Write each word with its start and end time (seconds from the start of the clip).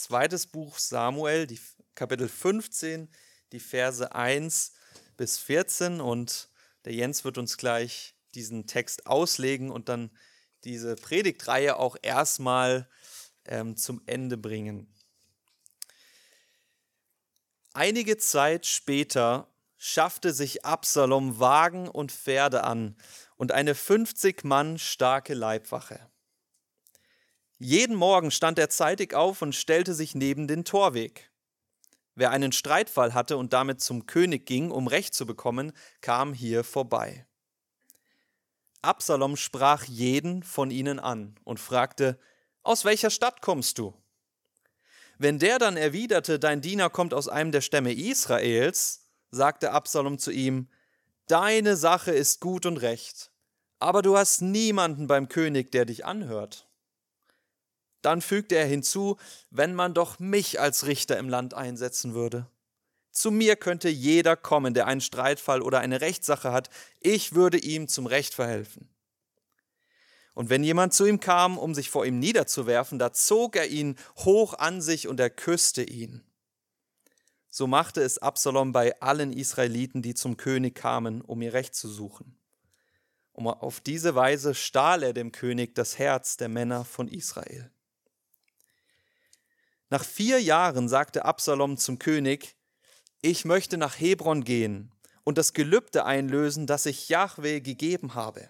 Zweites 0.00 0.46
Buch 0.46 0.78
Samuel, 0.78 1.46
die 1.46 1.60
Kapitel 1.94 2.26
15, 2.26 3.06
die 3.52 3.60
Verse 3.60 4.14
1 4.14 4.72
bis 5.18 5.36
14 5.36 6.00
und 6.00 6.48
der 6.86 6.94
Jens 6.94 7.22
wird 7.26 7.36
uns 7.36 7.58
gleich 7.58 8.14
diesen 8.34 8.66
Text 8.66 9.04
auslegen 9.04 9.70
und 9.70 9.90
dann 9.90 10.10
diese 10.64 10.96
Predigtreihe 10.96 11.76
auch 11.76 11.96
erstmal 12.00 12.88
ähm, 13.44 13.76
zum 13.76 14.00
Ende 14.06 14.38
bringen. 14.38 14.90
Einige 17.74 18.16
Zeit 18.16 18.64
später 18.64 19.52
schaffte 19.76 20.32
sich 20.32 20.64
Absalom 20.64 21.40
Wagen 21.40 21.88
und 21.88 22.10
Pferde 22.10 22.64
an 22.64 22.96
und 23.36 23.52
eine 23.52 23.74
50 23.74 24.44
Mann 24.44 24.78
starke 24.78 25.34
Leibwache. 25.34 26.10
Jeden 27.62 27.94
Morgen 27.94 28.30
stand 28.30 28.58
er 28.58 28.70
zeitig 28.70 29.12
auf 29.12 29.42
und 29.42 29.54
stellte 29.54 29.92
sich 29.92 30.14
neben 30.14 30.48
den 30.48 30.64
Torweg. 30.64 31.30
Wer 32.14 32.30
einen 32.30 32.52
Streitfall 32.52 33.12
hatte 33.12 33.36
und 33.36 33.52
damit 33.52 33.82
zum 33.82 34.06
König 34.06 34.46
ging, 34.46 34.70
um 34.70 34.86
Recht 34.86 35.14
zu 35.14 35.26
bekommen, 35.26 35.72
kam 36.00 36.32
hier 36.32 36.64
vorbei. 36.64 37.26
Absalom 38.80 39.36
sprach 39.36 39.84
jeden 39.84 40.42
von 40.42 40.70
ihnen 40.70 40.98
an 40.98 41.34
und 41.44 41.60
fragte, 41.60 42.18
Aus 42.62 42.86
welcher 42.86 43.10
Stadt 43.10 43.42
kommst 43.42 43.76
du? 43.76 43.94
Wenn 45.18 45.38
der 45.38 45.58
dann 45.58 45.76
erwiderte, 45.76 46.38
Dein 46.38 46.62
Diener 46.62 46.88
kommt 46.88 47.12
aus 47.12 47.28
einem 47.28 47.52
der 47.52 47.60
Stämme 47.60 47.92
Israels, 47.92 49.06
sagte 49.30 49.72
Absalom 49.72 50.18
zu 50.18 50.30
ihm, 50.30 50.70
Deine 51.26 51.76
Sache 51.76 52.12
ist 52.12 52.40
gut 52.40 52.64
und 52.64 52.78
recht, 52.78 53.30
aber 53.80 54.00
du 54.00 54.16
hast 54.16 54.40
niemanden 54.40 55.06
beim 55.06 55.28
König, 55.28 55.72
der 55.72 55.84
dich 55.84 56.06
anhört. 56.06 56.69
Dann 58.02 58.22
fügte 58.22 58.56
er 58.56 58.66
hinzu, 58.66 59.16
wenn 59.50 59.74
man 59.74 59.94
doch 59.94 60.18
mich 60.18 60.60
als 60.60 60.86
Richter 60.86 61.18
im 61.18 61.28
Land 61.28 61.54
einsetzen 61.54 62.14
würde. 62.14 62.46
Zu 63.10 63.30
mir 63.30 63.56
könnte 63.56 63.88
jeder 63.88 64.36
kommen, 64.36 64.72
der 64.72 64.86
einen 64.86 65.00
Streitfall 65.00 65.62
oder 65.62 65.80
eine 65.80 66.00
Rechtssache 66.00 66.52
hat, 66.52 66.70
ich 67.00 67.34
würde 67.34 67.58
ihm 67.58 67.88
zum 67.88 68.06
Recht 68.06 68.34
verhelfen. 68.34 68.88
Und 70.34 70.48
wenn 70.48 70.62
jemand 70.62 70.94
zu 70.94 71.06
ihm 71.06 71.20
kam, 71.20 71.58
um 71.58 71.74
sich 71.74 71.90
vor 71.90 72.06
ihm 72.06 72.18
niederzuwerfen, 72.18 72.98
da 72.98 73.12
zog 73.12 73.56
er 73.56 73.66
ihn 73.66 73.96
hoch 74.18 74.54
an 74.54 74.80
sich 74.80 75.08
und 75.08 75.18
er 75.18 75.28
küsste 75.28 75.82
ihn. 75.82 76.22
So 77.50 77.66
machte 77.66 78.00
es 78.00 78.18
Absalom 78.18 78.70
bei 78.70 78.98
allen 79.00 79.32
Israeliten, 79.32 80.02
die 80.02 80.14
zum 80.14 80.36
König 80.36 80.76
kamen, 80.76 81.20
um 81.20 81.42
ihr 81.42 81.52
Recht 81.52 81.74
zu 81.74 81.88
suchen. 81.88 82.38
Um 83.32 83.48
auf 83.48 83.80
diese 83.80 84.14
Weise 84.14 84.54
stahl 84.54 85.02
er 85.02 85.12
dem 85.12 85.32
König 85.32 85.74
das 85.74 85.98
Herz 85.98 86.36
der 86.36 86.48
Männer 86.48 86.84
von 86.84 87.08
Israel. 87.08 87.72
Nach 89.90 90.04
vier 90.04 90.40
Jahren 90.40 90.88
sagte 90.88 91.24
Absalom 91.24 91.76
zum 91.76 91.98
König, 91.98 92.56
ich 93.22 93.44
möchte 93.44 93.76
nach 93.76 93.98
Hebron 93.98 94.44
gehen 94.44 94.92
und 95.24 95.36
das 95.36 95.52
Gelübde 95.52 96.04
einlösen, 96.04 96.68
das 96.68 96.86
ich 96.86 97.08
Jahwe 97.08 97.60
gegeben 97.60 98.14
habe. 98.14 98.48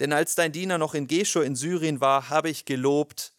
Denn 0.00 0.12
als 0.12 0.34
dein 0.34 0.52
Diener 0.52 0.76
noch 0.76 0.94
in 0.94 1.06
Geshur 1.06 1.44
in 1.44 1.56
Syrien 1.56 2.00
war, 2.00 2.28
habe 2.28 2.50
ich 2.50 2.66
gelobt, 2.66 3.32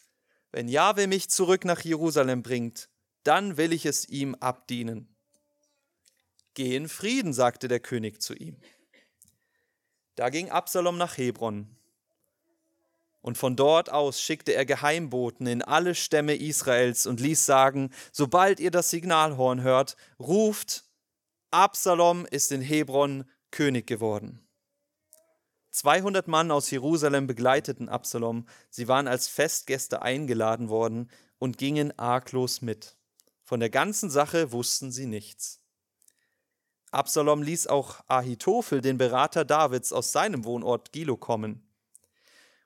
wenn 0.52 0.68
Jahwe 0.68 1.06
mich 1.06 1.30
zurück 1.30 1.64
nach 1.64 1.82
Jerusalem 1.82 2.42
bringt, 2.42 2.90
dann 3.24 3.58
will 3.58 3.72
ich 3.72 3.86
es 3.86 4.10
ihm 4.10 4.36
abdienen. 4.36 5.08
Geh 6.56 6.76
in 6.76 6.90
Frieden, 6.90 7.34
sagte 7.34 7.68
der 7.68 7.82
König 7.82 8.22
zu 8.22 8.34
ihm. 8.34 8.58
Da 10.16 10.30
ging 10.30 10.50
Absalom 10.50 10.98
nach 10.98 11.18
Hebron 11.18 11.76
und 13.26 13.40
von 13.40 13.56
dort 13.56 13.92
aus 13.92 14.22
schickte 14.22 14.54
er 14.54 14.68
Geheimboten 14.68 15.48
in 15.48 15.64
alle 15.64 15.96
Stämme 15.96 16.36
Israels 16.36 17.08
und 17.08 17.20
ließ 17.20 17.44
sagen, 17.44 17.90
sobald 18.12 18.60
ihr 18.60 18.70
das 18.70 18.92
Signalhorn 18.92 19.64
hört, 19.64 19.98
ruft, 20.20 20.86
Absalom 21.50 22.28
ist 22.28 22.52
in 22.52 22.62
Hebron 22.62 23.26
König 23.50 23.88
geworden. 23.88 24.48
200 25.72 26.28
Mann 26.28 26.52
aus 26.52 26.70
Jerusalem 26.70 27.26
begleiteten 27.26 27.90
Absalom, 27.90 28.48
sie 28.70 28.88
waren 28.88 29.08
als 29.08 29.28
Festgäste 29.28 30.04
eingeladen 30.04 30.70
worden 30.70 31.10
und 31.40 31.58
gingen 31.58 31.98
arglos 31.98 32.62
mit. 32.62 32.96
Von 33.44 33.60
der 33.60 33.72
ganzen 33.72 34.12
Sache 34.12 34.52
wussten 34.52 34.92
sie 34.92 35.08
nichts. 35.08 35.64
Absalom 36.92 37.42
ließ 37.42 37.66
auch 37.66 38.02
Ahitophel, 38.06 38.82
den 38.82 39.00
Berater 39.00 39.46
Davids, 39.46 39.92
aus 39.92 40.12
seinem 40.12 40.46
Wohnort 40.46 40.92
Gilo 40.92 41.18
kommen. 41.18 41.66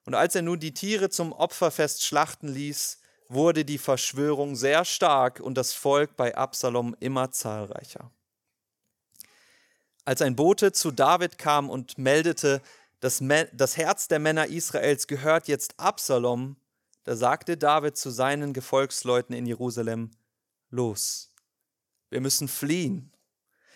Und 0.05 0.15
als 0.15 0.35
er 0.35 0.41
nun 0.41 0.59
die 0.59 0.73
Tiere 0.73 1.09
zum 1.09 1.31
Opferfest 1.31 2.03
schlachten 2.03 2.47
ließ, 2.47 2.99
wurde 3.27 3.63
die 3.63 3.77
Verschwörung 3.77 4.55
sehr 4.55 4.85
stark 4.85 5.39
und 5.39 5.55
das 5.55 5.73
Volk 5.73 6.15
bei 6.17 6.35
Absalom 6.35 6.95
immer 6.99 7.31
zahlreicher. 7.31 8.11
Als 10.03 10.21
ein 10.21 10.35
Bote 10.35 10.71
zu 10.71 10.91
David 10.91 11.37
kam 11.37 11.69
und 11.69 11.99
meldete, 11.99 12.61
das, 12.99 13.23
das 13.53 13.77
Herz 13.77 14.07
der 14.07 14.19
Männer 14.19 14.47
Israels 14.47 15.07
gehört 15.07 15.47
jetzt 15.47 15.79
Absalom, 15.79 16.57
da 17.03 17.15
sagte 17.15 17.57
David 17.57 17.95
zu 17.97 18.09
seinen 18.09 18.53
Gefolgsleuten 18.53 19.35
in 19.35 19.45
Jerusalem, 19.45 20.11
Los, 20.69 21.33
wir 22.09 22.21
müssen 22.21 22.47
fliehen. 22.47 23.13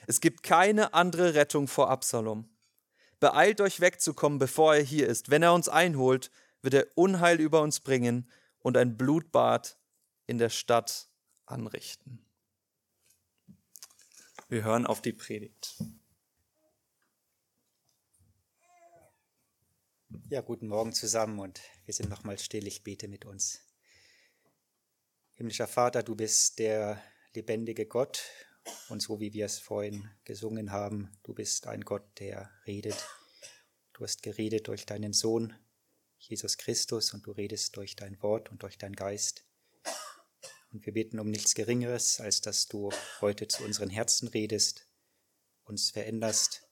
Es 0.07 0.19
gibt 0.19 0.44
keine 0.44 0.94
andere 0.94 1.33
Rettung 1.33 1.67
vor 1.67 1.89
Absalom. 1.89 2.50
Beeilt 3.23 3.61
euch 3.61 3.79
wegzukommen, 3.79 4.38
bevor 4.38 4.75
er 4.75 4.84
hier 4.84 5.07
ist. 5.07 5.29
Wenn 5.29 5.44
er 5.44 5.53
uns 5.53 5.69
einholt, 5.69 6.29
wird 6.61 6.73
er 6.73 6.88
Unheil 6.95 7.39
über 7.39 7.61
uns 7.61 7.79
bringen 7.79 8.29
und 8.59 8.75
ein 8.75 8.97
Blutbad 8.97 9.78
in 10.28 10.39
der 10.39 10.50
Stadt 10.50 11.07
anrichten. 11.45 12.19
Wir 14.50 14.66
hören 14.66 14.85
auf 14.85 15.01
die 15.01 15.13
Predigt. 15.13 15.81
Ja, 20.28 20.41
guten 20.41 20.67
Morgen 20.67 20.91
zusammen 20.91 21.39
und 21.39 21.62
wir 21.85 21.94
sind 21.94 22.09
nochmal 22.09 22.38
still. 22.38 22.67
Ich 22.67 22.83
bete 22.83 23.07
mit 23.07 23.23
uns. 23.23 23.66
Himmlischer 25.35 25.67
Vater, 25.67 26.03
du 26.03 26.13
bist 26.13 26.59
der 26.59 27.01
lebendige 27.33 27.85
Gott 27.85 28.22
und 28.90 29.01
so 29.01 29.19
wie 29.19 29.34
wir 29.34 29.46
es 29.46 29.59
vorhin 29.59 30.09
gesungen 30.24 30.72
haben, 30.72 31.12
du 31.24 31.34
bist 31.34 31.68
ein 31.68 31.81
Gott, 31.81 32.03
der 32.19 32.50
redet. 32.66 33.07
Du 33.94 34.03
hast 34.03 34.24
geredet 34.24 34.68
durch 34.68 34.85
deinen 34.85 35.13
Sohn, 35.13 35.53
Jesus 36.18 36.57
Christus, 36.57 37.13
und 37.13 37.25
du 37.25 37.31
redest 37.31 37.75
durch 37.78 37.96
dein 37.96 38.22
Wort 38.22 38.50
und 38.50 38.63
durch 38.63 38.78
deinen 38.78 38.96
Geist. 38.96 39.46
Und 40.72 40.85
wir 40.85 40.94
beten 40.94 41.19
um 41.19 41.29
nichts 41.29 41.53
Geringeres, 41.53 42.19
als 42.19 42.41
dass 42.41 42.68
du 42.68 42.91
heute 43.22 43.47
zu 43.47 43.63
unseren 43.63 43.90
Herzen 43.90 44.28
redest, 44.28 44.88
uns 45.66 45.91
veränderst, 45.91 46.68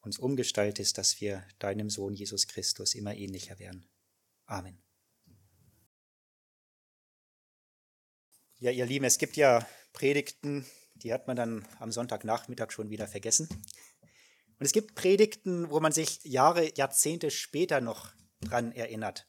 uns 0.00 0.18
umgestaltest, 0.18 0.98
dass 0.98 1.20
wir 1.20 1.46
deinem 1.58 1.88
Sohn 1.88 2.14
Jesus 2.14 2.48
Christus 2.48 2.94
immer 2.94 3.14
ähnlicher 3.14 3.58
werden. 3.58 3.88
Amen. 4.46 4.82
Ja, 8.58 8.70
ihr 8.70 8.86
Lieben, 8.86 9.04
es 9.04 9.18
gibt 9.18 9.36
ja 9.36 9.66
Predigten, 9.92 10.66
die 11.02 11.12
hat 11.12 11.26
man 11.26 11.36
dann 11.36 11.66
am 11.78 11.90
Sonntagnachmittag 11.90 12.70
schon 12.70 12.90
wieder 12.90 13.08
vergessen. 13.08 13.48
Und 14.58 14.66
es 14.66 14.72
gibt 14.72 14.94
Predigten, 14.94 15.70
wo 15.70 15.80
man 15.80 15.92
sich 15.92 16.22
Jahre, 16.24 16.72
Jahrzehnte 16.76 17.30
später 17.30 17.80
noch 17.80 18.12
dran 18.40 18.72
erinnert. 18.72 19.26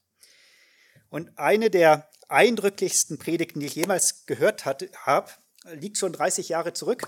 Und 1.09 1.37
eine 1.37 1.69
der 1.69 2.09
eindrücklichsten 2.29 3.17
Predigten, 3.17 3.59
die 3.59 3.67
ich 3.67 3.75
jemals 3.75 4.25
gehört 4.25 4.65
habe, 4.65 5.31
liegt 5.65 5.97
schon 5.97 6.13
30 6.13 6.49
Jahre 6.49 6.73
zurück. 6.73 7.07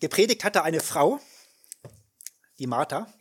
Gepredigt 0.00 0.44
hatte 0.44 0.62
eine 0.62 0.80
Frau, 0.80 1.20
die 2.58 2.66
Martha. 2.66 3.12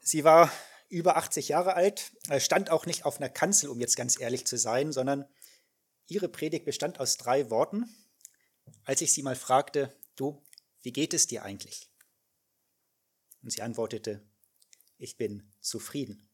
Sie 0.00 0.24
war 0.24 0.52
über 0.88 1.16
80 1.16 1.48
Jahre 1.48 1.74
alt, 1.74 2.12
stand 2.38 2.70
auch 2.70 2.86
nicht 2.86 3.04
auf 3.04 3.18
einer 3.18 3.30
Kanzel, 3.30 3.70
um 3.70 3.80
jetzt 3.80 3.96
ganz 3.96 4.20
ehrlich 4.20 4.46
zu 4.46 4.58
sein, 4.58 4.92
sondern 4.92 5.26
Ihre 6.12 6.28
Predigt 6.28 6.66
bestand 6.66 7.00
aus 7.00 7.16
drei 7.16 7.48
Worten. 7.48 7.88
Als 8.84 9.00
ich 9.00 9.14
sie 9.14 9.22
mal 9.22 9.34
fragte, 9.34 9.98
du, 10.14 10.44
wie 10.82 10.92
geht 10.92 11.14
es 11.14 11.26
dir 11.26 11.42
eigentlich? 11.42 11.90
Und 13.42 13.50
sie 13.50 13.62
antwortete, 13.62 14.22
ich 14.98 15.16
bin 15.16 15.50
zufrieden. 15.60 16.28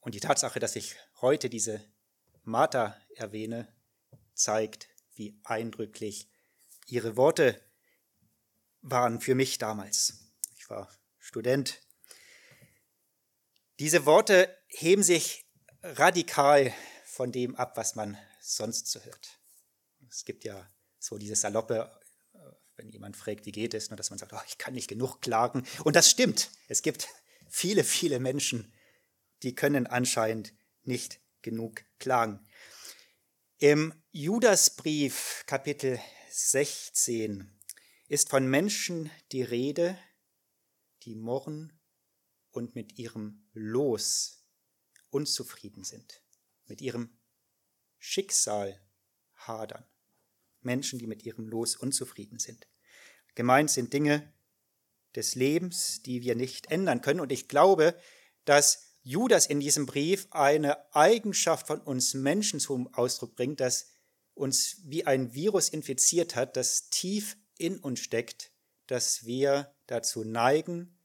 Und 0.00 0.14
die 0.14 0.20
Tatsache, 0.20 0.58
dass 0.58 0.74
ich 0.74 0.96
heute 1.20 1.50
diese 1.50 1.84
Martha 2.44 2.98
erwähne, 3.14 3.70
zeigt, 4.32 4.88
wie 5.12 5.38
eindrücklich 5.44 6.30
ihre 6.86 7.18
Worte 7.18 7.60
waren 8.80 9.20
für 9.20 9.34
mich 9.34 9.58
damals. 9.58 10.32
Ich 10.56 10.70
war 10.70 10.90
Student. 11.18 11.78
Diese 13.78 14.06
Worte 14.06 14.56
heben 14.68 15.02
sich 15.02 15.46
radikal 15.82 16.72
von 17.20 17.32
dem 17.32 17.54
ab, 17.54 17.76
was 17.76 17.96
man 17.96 18.16
sonst 18.40 18.86
so 18.86 18.98
hört. 18.98 19.38
Es 20.08 20.24
gibt 20.24 20.42
ja 20.42 20.66
so 20.98 21.18
diese 21.18 21.36
Saloppe, 21.36 21.90
äh, 22.32 22.38
wenn 22.76 22.88
jemand 22.88 23.14
fragt, 23.14 23.44
wie 23.44 23.52
geht 23.52 23.74
es, 23.74 23.90
nur 23.90 23.98
dass 23.98 24.08
man 24.08 24.18
sagt, 24.18 24.32
oh, 24.32 24.40
ich 24.46 24.56
kann 24.56 24.72
nicht 24.72 24.88
genug 24.88 25.20
klagen. 25.20 25.66
Und 25.84 25.96
das 25.96 26.08
stimmt. 26.08 26.50
Es 26.66 26.80
gibt 26.80 27.08
viele, 27.46 27.84
viele 27.84 28.20
Menschen, 28.20 28.72
die 29.42 29.54
können 29.54 29.86
anscheinend 29.86 30.54
nicht 30.84 31.20
genug 31.42 31.84
klagen. 31.98 32.40
Im 33.58 33.92
Judasbrief 34.12 35.44
Kapitel 35.46 36.00
16 36.30 37.54
ist 38.08 38.30
von 38.30 38.48
Menschen 38.48 39.10
die 39.32 39.42
Rede, 39.42 39.98
die 41.02 41.16
murren 41.16 41.78
und 42.50 42.74
mit 42.74 42.98
ihrem 42.98 43.46
Los 43.52 44.42
unzufrieden 45.10 45.84
sind, 45.84 46.22
mit 46.70 46.80
ihrem 46.80 47.10
Schicksal 47.98 48.80
hadern. 49.34 49.84
Menschen, 50.62 50.98
die 50.98 51.06
mit 51.06 51.24
ihrem 51.24 51.48
Los 51.48 51.76
unzufrieden 51.76 52.38
sind. 52.38 52.66
Gemeint 53.34 53.70
sind 53.70 53.92
Dinge 53.92 54.32
des 55.14 55.34
Lebens, 55.34 56.02
die 56.02 56.22
wir 56.22 56.34
nicht 56.34 56.70
ändern 56.70 57.00
können. 57.00 57.20
Und 57.20 57.32
ich 57.32 57.48
glaube, 57.48 57.98
dass 58.44 58.96
Judas 59.02 59.46
in 59.46 59.60
diesem 59.60 59.86
Brief 59.86 60.28
eine 60.30 60.94
Eigenschaft 60.94 61.66
von 61.66 61.80
uns 61.80 62.14
Menschen 62.14 62.60
zum 62.60 62.92
Ausdruck 62.94 63.34
bringt, 63.34 63.60
das 63.60 63.88
uns 64.34 64.82
wie 64.84 65.06
ein 65.06 65.34
Virus 65.34 65.68
infiziert 65.68 66.36
hat, 66.36 66.56
das 66.56 66.90
tief 66.90 67.36
in 67.56 67.78
uns 67.78 68.00
steckt, 68.00 68.52
dass 68.86 69.24
wir 69.24 69.74
dazu 69.86 70.24
neigen, 70.24 70.98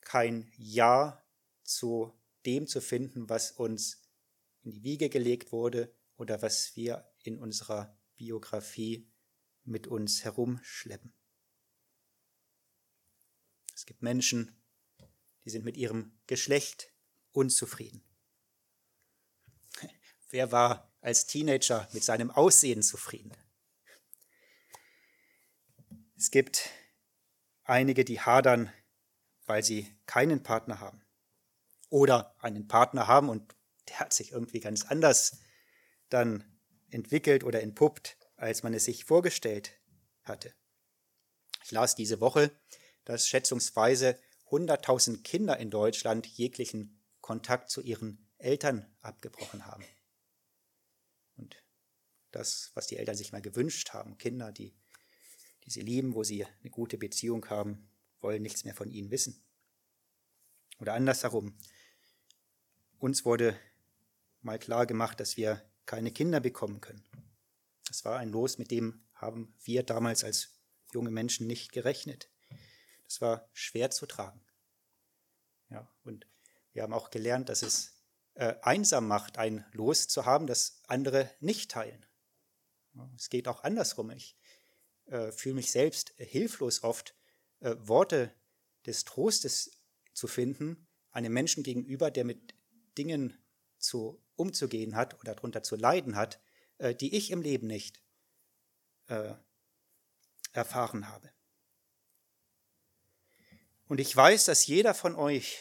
kein 0.00 0.50
Ja 0.56 1.22
zu 1.62 2.12
dem 2.44 2.66
zu 2.66 2.80
finden, 2.80 3.28
was 3.28 3.52
uns 3.52 4.01
in 4.62 4.70
die 4.70 4.82
Wiege 4.82 5.08
gelegt 5.08 5.52
wurde 5.52 5.94
oder 6.16 6.42
was 6.42 6.76
wir 6.76 7.10
in 7.22 7.38
unserer 7.38 7.98
Biografie 8.16 9.10
mit 9.64 9.86
uns 9.86 10.24
herumschleppen. 10.24 11.12
Es 13.74 13.86
gibt 13.86 14.02
Menschen, 14.02 14.62
die 15.44 15.50
sind 15.50 15.64
mit 15.64 15.76
ihrem 15.76 16.18
Geschlecht 16.26 16.92
unzufrieden. 17.32 18.04
Wer 20.30 20.52
war 20.52 20.92
als 21.00 21.26
Teenager 21.26 21.88
mit 21.92 22.04
seinem 22.04 22.30
Aussehen 22.30 22.82
zufrieden? 22.82 23.32
Es 26.16 26.30
gibt 26.30 26.70
einige, 27.64 28.04
die 28.04 28.20
hadern, 28.20 28.72
weil 29.46 29.64
sie 29.64 29.92
keinen 30.06 30.42
Partner 30.44 30.78
haben. 30.78 31.04
Oder 31.88 32.36
einen 32.40 32.68
Partner 32.68 33.08
haben 33.08 33.28
und 33.28 33.56
der 33.88 34.00
hat 34.00 34.12
sich 34.12 34.32
irgendwie 34.32 34.60
ganz 34.60 34.84
anders 34.84 35.40
dann 36.08 36.44
entwickelt 36.90 37.44
oder 37.44 37.62
entpuppt, 37.62 38.16
als 38.36 38.62
man 38.62 38.74
es 38.74 38.84
sich 38.84 39.04
vorgestellt 39.04 39.72
hatte. 40.22 40.54
Ich 41.64 41.70
las 41.70 41.94
diese 41.94 42.20
Woche, 42.20 42.50
dass 43.04 43.28
schätzungsweise 43.28 44.18
100.000 44.50 45.22
Kinder 45.22 45.58
in 45.58 45.70
Deutschland 45.70 46.26
jeglichen 46.26 47.02
Kontakt 47.20 47.70
zu 47.70 47.80
ihren 47.80 48.28
Eltern 48.38 48.94
abgebrochen 49.00 49.66
haben. 49.66 49.84
Und 51.36 51.56
das, 52.32 52.70
was 52.74 52.86
die 52.86 52.96
Eltern 52.96 53.16
sich 53.16 53.32
mal 53.32 53.40
gewünscht 53.40 53.92
haben, 53.92 54.18
Kinder, 54.18 54.52
die, 54.52 54.74
die 55.64 55.70
sie 55.70 55.80
lieben, 55.80 56.14
wo 56.14 56.24
sie 56.24 56.44
eine 56.44 56.70
gute 56.70 56.98
Beziehung 56.98 57.48
haben, 57.48 57.88
wollen 58.20 58.42
nichts 58.42 58.64
mehr 58.64 58.74
von 58.74 58.90
ihnen 58.90 59.10
wissen. 59.10 59.42
Oder 60.78 60.94
andersherum, 60.94 61.56
uns 62.98 63.24
wurde 63.24 63.58
mal 64.42 64.58
klar 64.58 64.86
gemacht, 64.86 65.20
dass 65.20 65.36
wir 65.36 65.62
keine 65.86 66.12
Kinder 66.12 66.40
bekommen 66.40 66.80
können. 66.80 67.04
Das 67.86 68.04
war 68.04 68.18
ein 68.18 68.30
Los, 68.30 68.58
mit 68.58 68.70
dem 68.70 69.04
haben 69.14 69.54
wir 69.62 69.82
damals 69.82 70.24
als 70.24 70.50
junge 70.92 71.10
Menschen 71.10 71.46
nicht 71.46 71.72
gerechnet. 71.72 72.30
Das 73.04 73.20
war 73.20 73.48
schwer 73.52 73.90
zu 73.90 74.06
tragen. 74.06 74.44
Ja, 75.70 75.90
und 76.04 76.26
wir 76.72 76.82
haben 76.82 76.92
auch 76.92 77.10
gelernt, 77.10 77.48
dass 77.48 77.62
es 77.62 77.92
äh, 78.34 78.54
einsam 78.62 79.06
macht, 79.06 79.38
ein 79.38 79.66
Los 79.72 80.08
zu 80.08 80.24
haben, 80.24 80.46
das 80.46 80.80
andere 80.86 81.30
nicht 81.40 81.70
teilen. 81.70 82.06
Ja, 82.94 83.10
es 83.16 83.28
geht 83.30 83.48
auch 83.48 83.64
andersrum. 83.64 84.10
Ich 84.10 84.36
äh, 85.06 85.32
fühle 85.32 85.56
mich 85.56 85.70
selbst 85.70 86.14
hilflos 86.16 86.82
oft, 86.82 87.14
äh, 87.60 87.76
Worte 87.78 88.34
des 88.86 89.04
Trostes 89.04 89.78
zu 90.14 90.26
finden, 90.26 90.88
einem 91.10 91.32
Menschen 91.32 91.62
gegenüber, 91.62 92.10
der 92.10 92.24
mit 92.24 92.54
Dingen 92.96 93.38
zu 93.78 94.21
umzugehen 94.36 94.96
hat 94.96 95.18
oder 95.20 95.34
darunter 95.34 95.62
zu 95.62 95.76
leiden 95.76 96.16
hat, 96.16 96.40
äh, 96.78 96.94
die 96.94 97.14
ich 97.16 97.30
im 97.30 97.42
Leben 97.42 97.66
nicht 97.66 98.02
äh, 99.08 99.34
erfahren 100.52 101.08
habe. 101.08 101.30
Und 103.86 104.00
ich 104.00 104.14
weiß, 104.16 104.46
dass 104.46 104.66
jeder 104.66 104.94
von 104.94 105.16
euch 105.16 105.58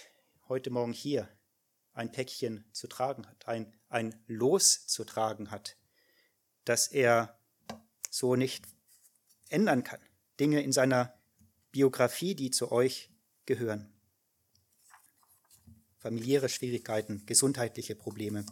heute 0.47 0.69
Morgen 0.69 0.93
hier 0.93 1.27
ein 1.93 2.11
Päckchen 2.11 2.65
zu 2.71 2.87
tragen 2.87 3.27
hat, 3.27 3.47
ein, 3.47 3.73
ein 3.89 4.23
Los 4.27 4.87
zu 4.87 5.03
tragen 5.03 5.51
hat, 5.51 5.77
das 6.63 6.87
er 6.87 7.37
so 8.09 8.35
nicht 8.35 8.65
ändern 9.49 9.83
kann. 9.83 9.99
Dinge 10.39 10.61
in 10.61 10.71
seiner 10.71 11.13
Biografie, 11.71 12.35
die 12.35 12.51
zu 12.51 12.71
euch 12.71 13.09
gehören. 13.45 13.93
Familiäre 16.01 16.49
Schwierigkeiten, 16.49 17.27
gesundheitliche 17.27 17.95
Probleme, 17.95 18.43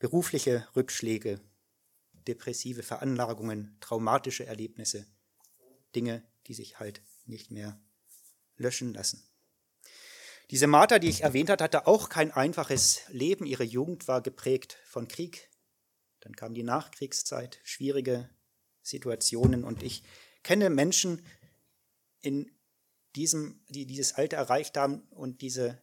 berufliche 0.00 0.66
Rückschläge, 0.74 1.40
depressive 2.26 2.82
Veranlagungen, 2.82 3.76
traumatische 3.80 4.44
Erlebnisse, 4.44 5.06
Dinge, 5.94 6.26
die 6.48 6.54
sich 6.54 6.80
halt 6.80 7.00
nicht 7.26 7.52
mehr 7.52 7.80
löschen 8.56 8.92
lassen. 8.92 9.22
Diese 10.50 10.66
Martha, 10.66 10.98
die 10.98 11.08
ich 11.08 11.22
erwähnt 11.22 11.48
habe, 11.48 11.62
hatte 11.62 11.86
auch 11.86 12.08
kein 12.08 12.32
einfaches 12.32 13.02
Leben. 13.08 13.46
Ihre 13.46 13.64
Jugend 13.64 14.08
war 14.08 14.20
geprägt 14.20 14.78
von 14.84 15.06
Krieg. 15.06 15.48
Dann 16.20 16.34
kam 16.34 16.54
die 16.54 16.64
Nachkriegszeit, 16.64 17.60
schwierige 17.62 18.28
Situationen. 18.82 19.62
Und 19.62 19.84
ich 19.84 20.02
kenne 20.42 20.70
Menschen, 20.70 21.24
in 22.20 22.50
diesem, 23.14 23.60
die 23.68 23.86
dieses 23.86 24.14
Alter 24.14 24.38
erreicht 24.38 24.76
haben 24.76 25.02
und 25.10 25.40
diese, 25.40 25.80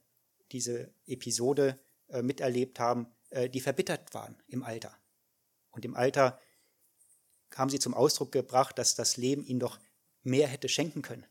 diese 0.52 0.94
Episode 1.06 1.80
äh, 2.08 2.22
miterlebt 2.22 2.80
haben, 2.80 3.08
äh, 3.30 3.50
die 3.50 3.62
verbittert 3.62 4.14
waren 4.14 4.42
im 4.48 4.64
Alter. 4.64 4.96
Und 5.72 5.86
im 5.86 5.96
Alter 5.96 6.40
haben 7.56 7.70
sie 7.70 7.80
zum 7.80 7.94
Ausdruck 7.94 8.32
gebracht, 8.32 8.78
dass 8.78 8.96
das 8.96 9.18
Leben 9.18 9.46
ihnen 9.46 9.60
doch 9.60 9.80
mehr 10.24 10.48
hätte 10.48 10.70
schenken 10.70 11.02
können. 11.02 11.26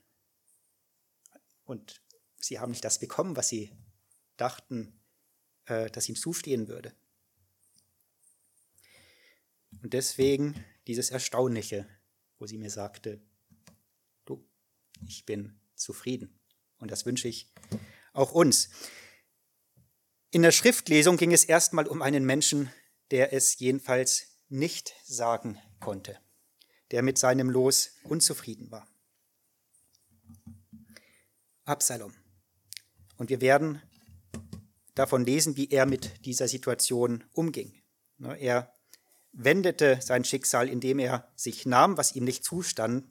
Und 1.65 2.03
sie 2.37 2.59
haben 2.59 2.71
nicht 2.71 2.85
das 2.85 2.99
bekommen, 2.99 3.37
was 3.37 3.49
sie 3.49 3.73
dachten, 4.37 5.01
äh, 5.67 5.91
dass 5.91 6.09
ihm 6.09 6.17
zustehen 6.17 6.69
würde. 6.69 6.95
Und 9.83 9.93
deswegen 9.93 10.65
dieses 10.87 11.11
Erstaunliche, 11.11 11.89
wo 12.39 12.47
sie 12.47 12.59
mir 12.59 12.71
sagte, 12.71 13.21
du, 14.25 14.47
ich 15.07 15.25
bin 15.25 15.59
zufrieden. 15.75 16.39
Und 16.79 16.91
das 16.91 17.07
wünsche 17.07 17.29
ich 17.29 17.51
auch 18.13 18.33
uns. 18.33 18.71
In 20.35 20.43
der 20.43 20.51
Schriftlesung 20.51 21.17
ging 21.17 21.33
es 21.33 21.45
erstmal 21.45 21.87
um 21.87 22.03
einen 22.03 22.25
Menschen, 22.25 22.69
der 23.13 23.33
es 23.33 23.57
jedenfalls 23.61 24.41
nicht 24.49 24.93
sagen 25.05 25.61
konnte, 25.79 26.19
der 26.91 27.03
mit 27.03 27.19
seinem 27.19 27.49
Los 27.49 27.93
unzufrieden 28.03 28.69
war. 28.73 28.89
Absalom. 31.65 32.15
Und 33.17 33.31
wir 33.31 33.41
werden 33.41 33.81
davon 34.97 35.25
lesen, 35.25 35.57
wie 35.57 35.71
er 35.71 35.87
mit 35.87 36.27
dieser 36.27 36.49
Situation 36.49 37.23
umging. 37.33 37.81
Ne, 38.19 38.37
er 38.37 38.75
wendete 39.31 40.01
sein 40.03 40.25
Schicksal, 40.25 40.69
indem 40.69 40.99
er 40.99 41.33
sich 41.37 41.65
nahm, 41.65 41.97
was 41.97 42.17
ihm 42.17 42.25
nicht 42.25 42.43
zustand. 42.43 43.07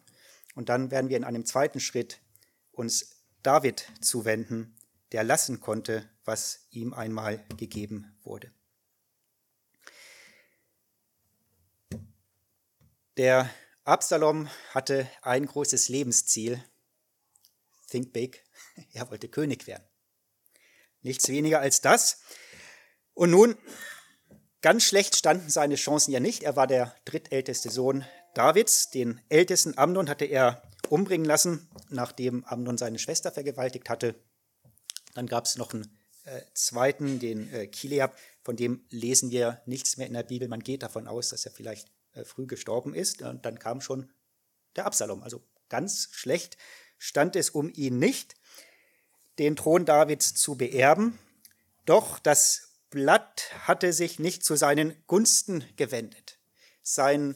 Und 0.56 0.68
dann 0.68 0.92
werden 0.92 1.10
wir 1.10 1.16
in 1.16 1.24
einem 1.24 1.46
zweiten 1.46 1.80
Schritt 1.80 2.20
uns 2.74 3.24
David 3.44 3.88
zuwenden, 4.02 4.76
der 5.14 5.24
lassen 5.24 5.62
konnte, 5.62 6.10
was 6.26 6.68
ihm 6.72 6.94
einmal 6.94 7.46
gegeben 7.58 8.18
wurde. 8.24 8.52
Der 13.18 13.50
Absalom 13.84 14.50
hatte 14.72 15.08
ein 15.22 15.46
großes 15.46 15.90
Lebensziel. 15.90 16.64
Think 17.90 18.14
big. 18.14 18.44
Er 18.94 19.10
wollte 19.12 19.28
König 19.28 19.68
werden. 19.68 19.84
Nichts 21.02 21.28
weniger 21.28 21.60
als 21.60 21.82
das. 21.82 22.22
Und 23.14 23.30
nun, 23.30 23.56
ganz 24.62 24.84
schlecht 24.86 25.16
standen 25.16 25.50
seine 25.50 25.76
Chancen 25.76 26.12
ja 26.12 26.20
nicht. 26.20 26.42
Er 26.42 26.56
war 26.56 26.66
der 26.66 26.96
drittälteste 27.06 27.70
Sohn 27.70 28.06
Davids. 28.34 28.90
Den 28.90 29.22
ältesten 29.30 29.78
Amnon 29.78 30.10
hatte 30.10 30.26
er 30.26 30.64
umbringen 30.90 31.26
lassen, 31.26 31.70
nachdem 31.90 32.44
Amnon 32.46 32.78
seine 32.80 32.98
Schwester 32.98 33.32
vergewaltigt 33.32 33.90
hatte. 33.90 34.16
Dann 35.14 35.28
gab 35.28 35.46
es 35.46 35.56
noch 35.56 35.74
einen 35.74 36.00
äh, 36.26 36.42
zweiten, 36.54 37.20
den 37.20 37.52
äh, 37.54 37.68
Kileab, 37.68 38.18
von 38.44 38.56
dem 38.56 38.86
lesen 38.90 39.32
wir 39.32 39.62
nichts 39.66 39.98
mehr 39.98 40.08
in 40.08 40.14
der 40.14 40.24
Bibel. 40.24 40.48
Man 40.48 40.62
geht 40.62 40.84
davon 40.84 41.08
aus, 41.08 41.30
dass 41.30 41.46
er 41.46 41.52
vielleicht 41.52 41.90
äh, 42.14 42.24
früh 42.24 42.46
gestorben 42.46 42.94
ist. 42.94 43.22
Und 43.22 43.46
dann 43.46 43.60
kam 43.60 43.82
schon 43.82 44.12
der 44.76 44.86
Absalom. 44.86 45.24
Also 45.24 45.44
ganz 45.70 46.10
schlecht 46.12 46.58
stand 46.98 47.36
es 47.36 47.50
um 47.50 47.72
ihn 47.74 48.00
nicht 48.00 48.36
den 49.40 49.56
Thron 49.56 49.86
Davids 49.86 50.34
zu 50.36 50.56
beerben. 50.56 51.20
Doch 51.86 52.20
das 52.20 52.74
Blatt 52.90 53.50
hatte 53.68 53.92
sich 53.92 54.20
nicht 54.20 54.46
zu 54.46 54.56
seinen 54.56 54.96
Gunsten 55.08 55.66
gewendet. 55.76 56.40
Sein 56.84 57.36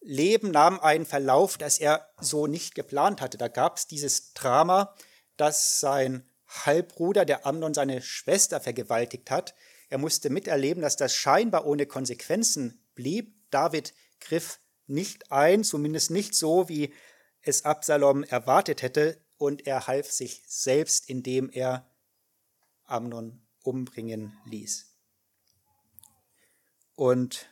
Leben 0.00 0.50
nahm 0.50 0.78
einen 0.78 1.06
Verlauf, 1.06 1.58
das 1.58 1.78
er 1.78 2.12
so 2.20 2.46
nicht 2.46 2.74
geplant 2.74 3.20
hatte. 3.20 3.38
Da 3.38 3.48
gab 3.48 3.78
es 3.78 3.86
dieses 3.86 4.32
Drama, 4.34 4.94
dass 5.36 5.80
sein 5.80 6.27
Halbbruder, 6.48 7.24
der 7.24 7.46
Amnon, 7.46 7.74
seine 7.74 8.02
Schwester 8.02 8.60
vergewaltigt 8.60 9.30
hat. 9.30 9.54
Er 9.90 9.98
musste 9.98 10.30
miterleben, 10.30 10.82
dass 10.82 10.96
das 10.96 11.14
scheinbar 11.14 11.66
ohne 11.66 11.86
Konsequenzen 11.86 12.82
blieb. 12.94 13.34
David 13.50 13.94
griff 14.20 14.60
nicht 14.86 15.30
ein, 15.30 15.64
zumindest 15.64 16.10
nicht 16.10 16.34
so, 16.34 16.68
wie 16.68 16.92
es 17.42 17.64
Absalom 17.64 18.24
erwartet 18.24 18.82
hätte, 18.82 19.20
und 19.36 19.66
er 19.68 19.86
half 19.86 20.10
sich 20.10 20.42
selbst, 20.48 21.08
indem 21.08 21.48
er 21.50 21.88
Amnon 22.84 23.40
umbringen 23.62 24.36
ließ. 24.46 24.92
Und 26.96 27.48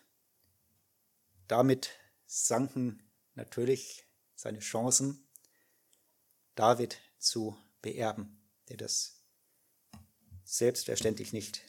damit 1.46 1.90
sanken 2.26 3.08
natürlich 3.34 4.04
seine 4.34 4.58
Chancen, 4.58 5.28
David 6.56 7.00
zu 7.18 7.56
beerben, 7.82 8.36
der 8.68 8.76
das 8.76 9.23
selbstverständlich 10.44 11.32
nicht 11.32 11.62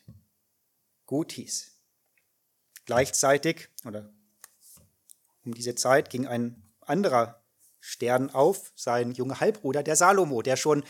gut 1.05 1.31
hieß. 1.31 1.71
Gleichzeitig 2.85 3.69
oder 3.85 4.13
um 5.43 5.53
diese 5.53 5.75
Zeit 5.75 6.09
ging 6.09 6.27
ein 6.27 6.63
anderer 6.81 7.43
Stern 7.79 8.29
auf, 8.29 8.73
sein 8.75 9.11
junger 9.11 9.39
Halbbruder, 9.39 9.83
der 9.83 9.95
Salomo, 9.95 10.41
der 10.41 10.57
schon 10.57 10.83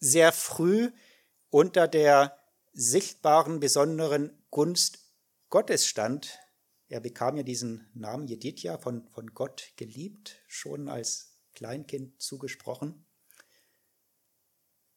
sehr 0.00 0.32
früh 0.32 0.90
unter 1.50 1.88
der 1.88 2.38
sichtbaren, 2.72 3.60
besonderen 3.60 4.42
Gunst 4.50 4.98
Gottes 5.48 5.86
stand. 5.86 6.38
Er 6.88 7.00
bekam 7.00 7.36
ja 7.36 7.42
diesen 7.42 7.88
Namen 7.94 8.26
Jedidja, 8.26 8.78
von, 8.78 9.08
von 9.08 9.32
Gott 9.34 9.72
geliebt, 9.76 10.42
schon 10.46 10.88
als 10.88 11.38
Kleinkind 11.54 12.20
zugesprochen. 12.20 13.06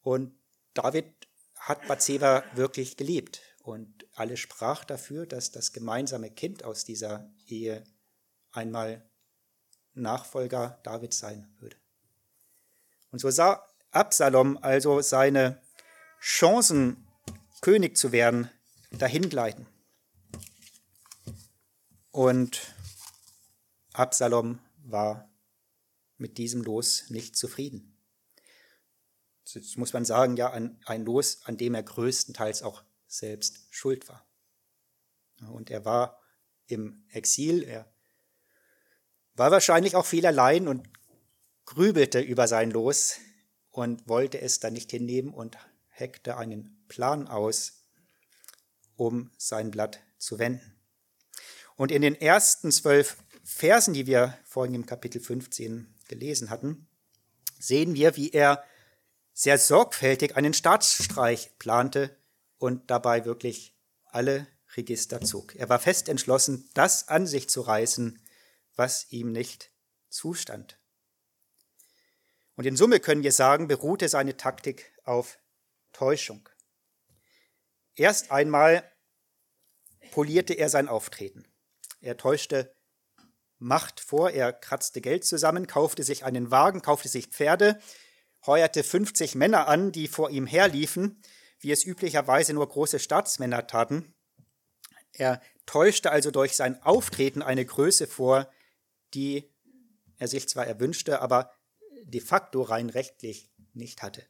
Und 0.02 0.38
David 0.76 1.28
hat 1.56 1.88
Bathseba 1.88 2.44
wirklich 2.54 2.98
geliebt. 2.98 3.42
Und 3.64 4.06
alle 4.14 4.38
sprach 4.38 4.86
dafür, 4.86 5.26
dass 5.26 5.52
das 5.52 5.74
gemeinsame 5.74 6.30
Kind 6.30 6.64
aus 6.64 6.86
dieser 6.86 7.34
Ehe 7.48 7.84
einmal 8.52 9.10
Nachfolger 9.96 10.80
Davids 10.84 11.18
sein 11.18 11.52
würde. 11.60 11.78
Und 13.10 13.20
so 13.20 13.32
sah 13.32 13.68
Absalom 13.90 14.58
also 14.62 15.02
seine 15.02 15.62
Chancen, 16.22 17.08
König 17.62 17.98
zu 17.98 18.12
werden, 18.12 18.52
dahingleiten. 18.92 19.66
Und 22.12 22.76
Absalom 23.94 24.60
war 24.84 25.30
mit 26.18 26.38
diesem 26.38 26.62
Los 26.62 27.10
nicht 27.10 27.36
zufrieden. 27.36 27.95
Jetzt 29.46 29.78
muss 29.78 29.94
man 29.94 30.06
sagen, 30.06 30.38
ja, 30.38 30.52
ein 30.52 31.06
Los, 31.06 31.42
an 31.46 31.58
dem 31.58 31.76
er 31.76 31.84
größtenteils 31.84 32.64
auch 32.64 32.84
selbst 33.08 33.68
schuld 33.70 34.08
war. 34.10 34.26
Und 35.52 35.70
er 35.70 35.86
war 35.86 36.20
im 36.68 37.06
Exil, 37.10 37.64
er 37.64 37.92
war 39.36 39.52
wahrscheinlich 39.52 39.96
auch 39.96 40.06
viel 40.06 40.26
allein 40.26 40.68
und 40.68 40.90
grübelte 41.66 42.20
über 42.20 42.48
sein 42.48 42.72
Los 42.72 43.18
und 43.70 44.08
wollte 44.08 44.40
es 44.40 44.60
dann 44.60 44.74
nicht 44.74 44.92
hinnehmen 44.92 45.34
und 45.34 45.58
heckte 45.90 46.38
einen 46.38 46.84
Plan 46.88 47.28
aus, 47.28 47.84
um 48.96 49.32
sein 49.38 49.72
Blatt 49.72 50.00
zu 50.18 50.40
wenden. 50.40 50.76
Und 51.76 51.92
in 51.92 52.02
den 52.02 52.16
ersten 52.16 52.72
zwölf 52.72 53.18
Versen, 53.44 53.94
die 53.94 54.08
wir 54.08 54.38
vorhin 54.46 54.74
im 54.74 54.86
Kapitel 54.86 55.22
15 55.22 55.94
gelesen 56.08 56.50
hatten, 56.50 56.88
sehen 57.60 57.94
wir, 57.94 58.16
wie 58.16 58.32
er 58.32 58.64
sehr 59.38 59.58
sorgfältig 59.58 60.38
einen 60.38 60.54
Staatsstreich 60.54 61.60
plante 61.60 62.18
und 62.58 62.90
dabei 62.90 63.26
wirklich 63.26 63.78
alle 64.06 64.48
Register 64.78 65.20
zog. 65.20 65.56
Er 65.56 65.68
war 65.68 65.78
fest 65.78 66.08
entschlossen, 66.08 66.70
das 66.74 67.10
an 67.10 67.28
sich 67.28 67.50
zu 67.50 67.62
reißen, 67.62 68.26
was 68.76 69.12
ihm 69.12 69.34
nicht 69.34 69.72
zustand. 70.10 70.80
Und 72.56 72.66
in 72.66 72.78
Summe 72.78 73.02
können 73.02 73.24
wir 73.24 73.34
sagen, 73.34 73.68
beruhte 73.68 74.08
seine 74.08 74.38
Taktik 74.38 74.94
auf 75.04 75.38
Täuschung. 75.92 76.48
Erst 77.94 78.32
einmal 78.32 78.90
polierte 80.12 80.54
er 80.54 80.70
sein 80.70 80.88
Auftreten. 80.88 81.46
Er 82.00 82.16
täuschte 82.16 82.74
Macht 83.58 84.00
vor, 84.00 84.32
er 84.32 84.54
kratzte 84.54 85.02
Geld 85.02 85.26
zusammen, 85.26 85.68
kaufte 85.68 86.04
sich 86.04 86.24
einen 86.24 86.52
Wagen, 86.52 86.82
kaufte 86.82 87.10
sich 87.10 87.28
Pferde, 87.28 87.82
heuerte 88.48 88.84
50 88.84 89.36
Männer 89.36 89.68
an, 89.68 89.92
die 89.92 90.08
vor 90.08 90.30
ihm 90.30 90.48
herliefen, 90.48 91.22
wie 91.60 91.72
es 91.72 91.86
üblicherweise 91.86 92.54
nur 92.54 92.68
große 92.68 93.00
Staatsmänner 93.00 93.68
taten. 93.68 94.14
Er 95.14 95.42
täuschte 95.66 96.12
also 96.12 96.32
durch 96.32 96.56
sein 96.56 96.82
Auftreten 96.84 97.42
eine 97.42 97.66
Größe 97.66 98.08
vor, 98.08 98.52
die 99.14 99.52
er 100.18 100.28
sich 100.28 100.48
zwar 100.48 100.68
erwünschte, 100.68 101.22
aber 101.22 101.52
de 102.04 102.22
facto 102.22 102.62
rein 102.62 102.90
rechtlich 102.90 103.52
nicht 103.74 104.02
hatte. 104.02 104.24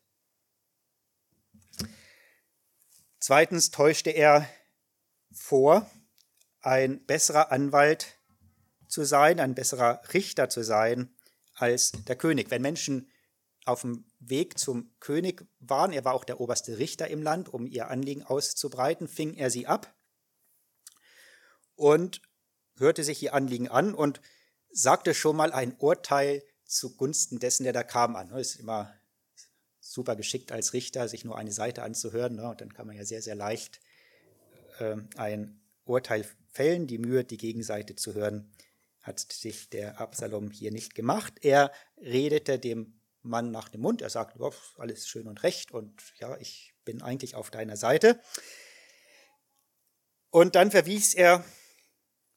Zweitens 3.19 3.71
täuschte 3.71 4.11
er 4.11 4.47
vor, 5.31 5.89
ein 6.61 7.05
besserer 7.05 7.51
Anwalt 7.51 8.17
zu 8.87 9.03
sein, 9.03 9.39
ein 9.39 9.55
besserer 9.55 10.01
Richter 10.13 10.49
zu 10.49 10.63
sein 10.63 11.15
als 11.53 11.91
der 12.07 12.15
König. 12.15 12.49
Wenn 12.49 12.61
Menschen 12.61 13.09
auf 13.65 13.81
dem 13.81 14.05
Weg 14.19 14.57
zum 14.57 14.91
König 14.99 15.45
waren, 15.59 15.91
er 15.91 16.05
war 16.05 16.13
auch 16.13 16.23
der 16.23 16.39
oberste 16.39 16.77
Richter 16.77 17.07
im 17.07 17.21
Land, 17.21 17.49
um 17.49 17.65
ihr 17.67 17.89
Anliegen 17.89 18.23
auszubreiten, 18.23 19.07
fing 19.07 19.33
er 19.33 19.49
sie 19.49 19.67
ab 19.67 19.93
und 21.75 22.21
hörte 22.77 23.03
sich 23.03 23.21
ihr 23.23 23.33
Anliegen 23.33 23.67
an 23.67 23.93
und 23.93 24.21
sagte 24.69 25.13
schon 25.13 25.35
mal 25.35 25.51
ein 25.51 25.75
Urteil 25.77 26.43
zugunsten 26.65 27.39
dessen, 27.39 27.63
der 27.63 27.73
da 27.73 27.83
kam, 27.83 28.15
an. 28.15 28.29
Das 28.29 28.41
ist 28.41 28.59
immer 28.59 28.93
super 29.79 30.15
geschickt 30.15 30.51
als 30.51 30.73
Richter, 30.73 31.07
sich 31.07 31.25
nur 31.25 31.37
eine 31.37 31.51
Seite 31.51 31.83
anzuhören. 31.83 32.35
Ne? 32.35 32.49
Und 32.49 32.61
dann 32.61 32.73
kann 32.73 32.87
man 32.87 32.95
ja 32.95 33.05
sehr, 33.05 33.21
sehr 33.21 33.35
leicht 33.35 33.79
äh, 34.79 34.97
ein 35.15 35.61
Urteil 35.85 36.25
fällen. 36.49 36.87
Die 36.87 36.97
Mühe, 36.97 37.23
die 37.23 37.37
Gegenseite 37.37 37.95
zu 37.95 38.13
hören, 38.13 38.51
hat 39.01 39.19
sich 39.19 39.69
der 39.69 39.99
Absalom 40.01 40.49
hier 40.49 40.71
nicht 40.71 40.95
gemacht. 40.95 41.33
Er 41.41 41.71
redete 41.97 42.57
dem 42.59 42.99
Mann 43.25 43.51
nach 43.51 43.69
dem 43.69 43.81
Mund. 43.81 44.01
Er 44.01 44.09
sagte, 44.09 44.39
oh, 44.39 44.53
alles 44.77 45.07
schön 45.07 45.27
und 45.27 45.43
recht 45.43 45.71
und 45.71 46.01
ja, 46.19 46.37
ich 46.37 46.73
bin 46.85 47.01
eigentlich 47.01 47.35
auf 47.35 47.51
deiner 47.51 47.77
Seite. 47.77 48.19
Und 50.29 50.55
dann 50.55 50.71
verwies 50.71 51.13
er 51.13 51.43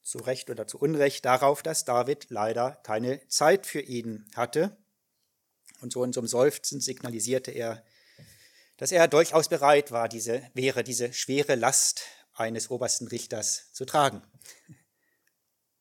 zu 0.02 0.18
Recht 0.18 0.48
oder 0.50 0.66
zu 0.66 0.78
Unrecht 0.78 1.24
darauf, 1.24 1.62
dass 1.62 1.84
David 1.84 2.30
leider 2.30 2.80
keine 2.82 3.26
Zeit 3.28 3.66
für 3.66 3.80
ihn 3.80 4.24
hatte. 4.34 4.76
Und 5.80 5.92
so 5.92 6.02
in 6.02 6.12
so 6.12 6.20
einem 6.20 6.28
Seufzen 6.28 6.80
signalisierte 6.80 7.50
er, 7.50 7.84
dass 8.78 8.92
er 8.92 9.06
durchaus 9.08 9.48
bereit 9.48 9.92
war, 9.92 10.08
diese, 10.08 10.48
wäre 10.54 10.82
diese 10.82 11.12
schwere 11.12 11.56
Last 11.56 12.02
eines 12.32 12.70
obersten 12.70 13.08
Richters 13.08 13.72
zu 13.72 13.84
tragen. 13.84 14.22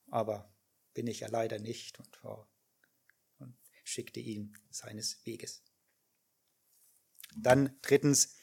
Aber 0.10 0.52
bin 0.94 1.08
ich 1.08 1.22
ja 1.22 1.28
leider 1.30 1.60
nicht 1.60 2.00
und, 2.00 2.24
und 2.24 2.48
schickte 3.88 4.20
ihn 4.20 4.56
seines 4.70 5.26
Weges. 5.26 5.64
Dann 7.36 7.78
drittens 7.82 8.36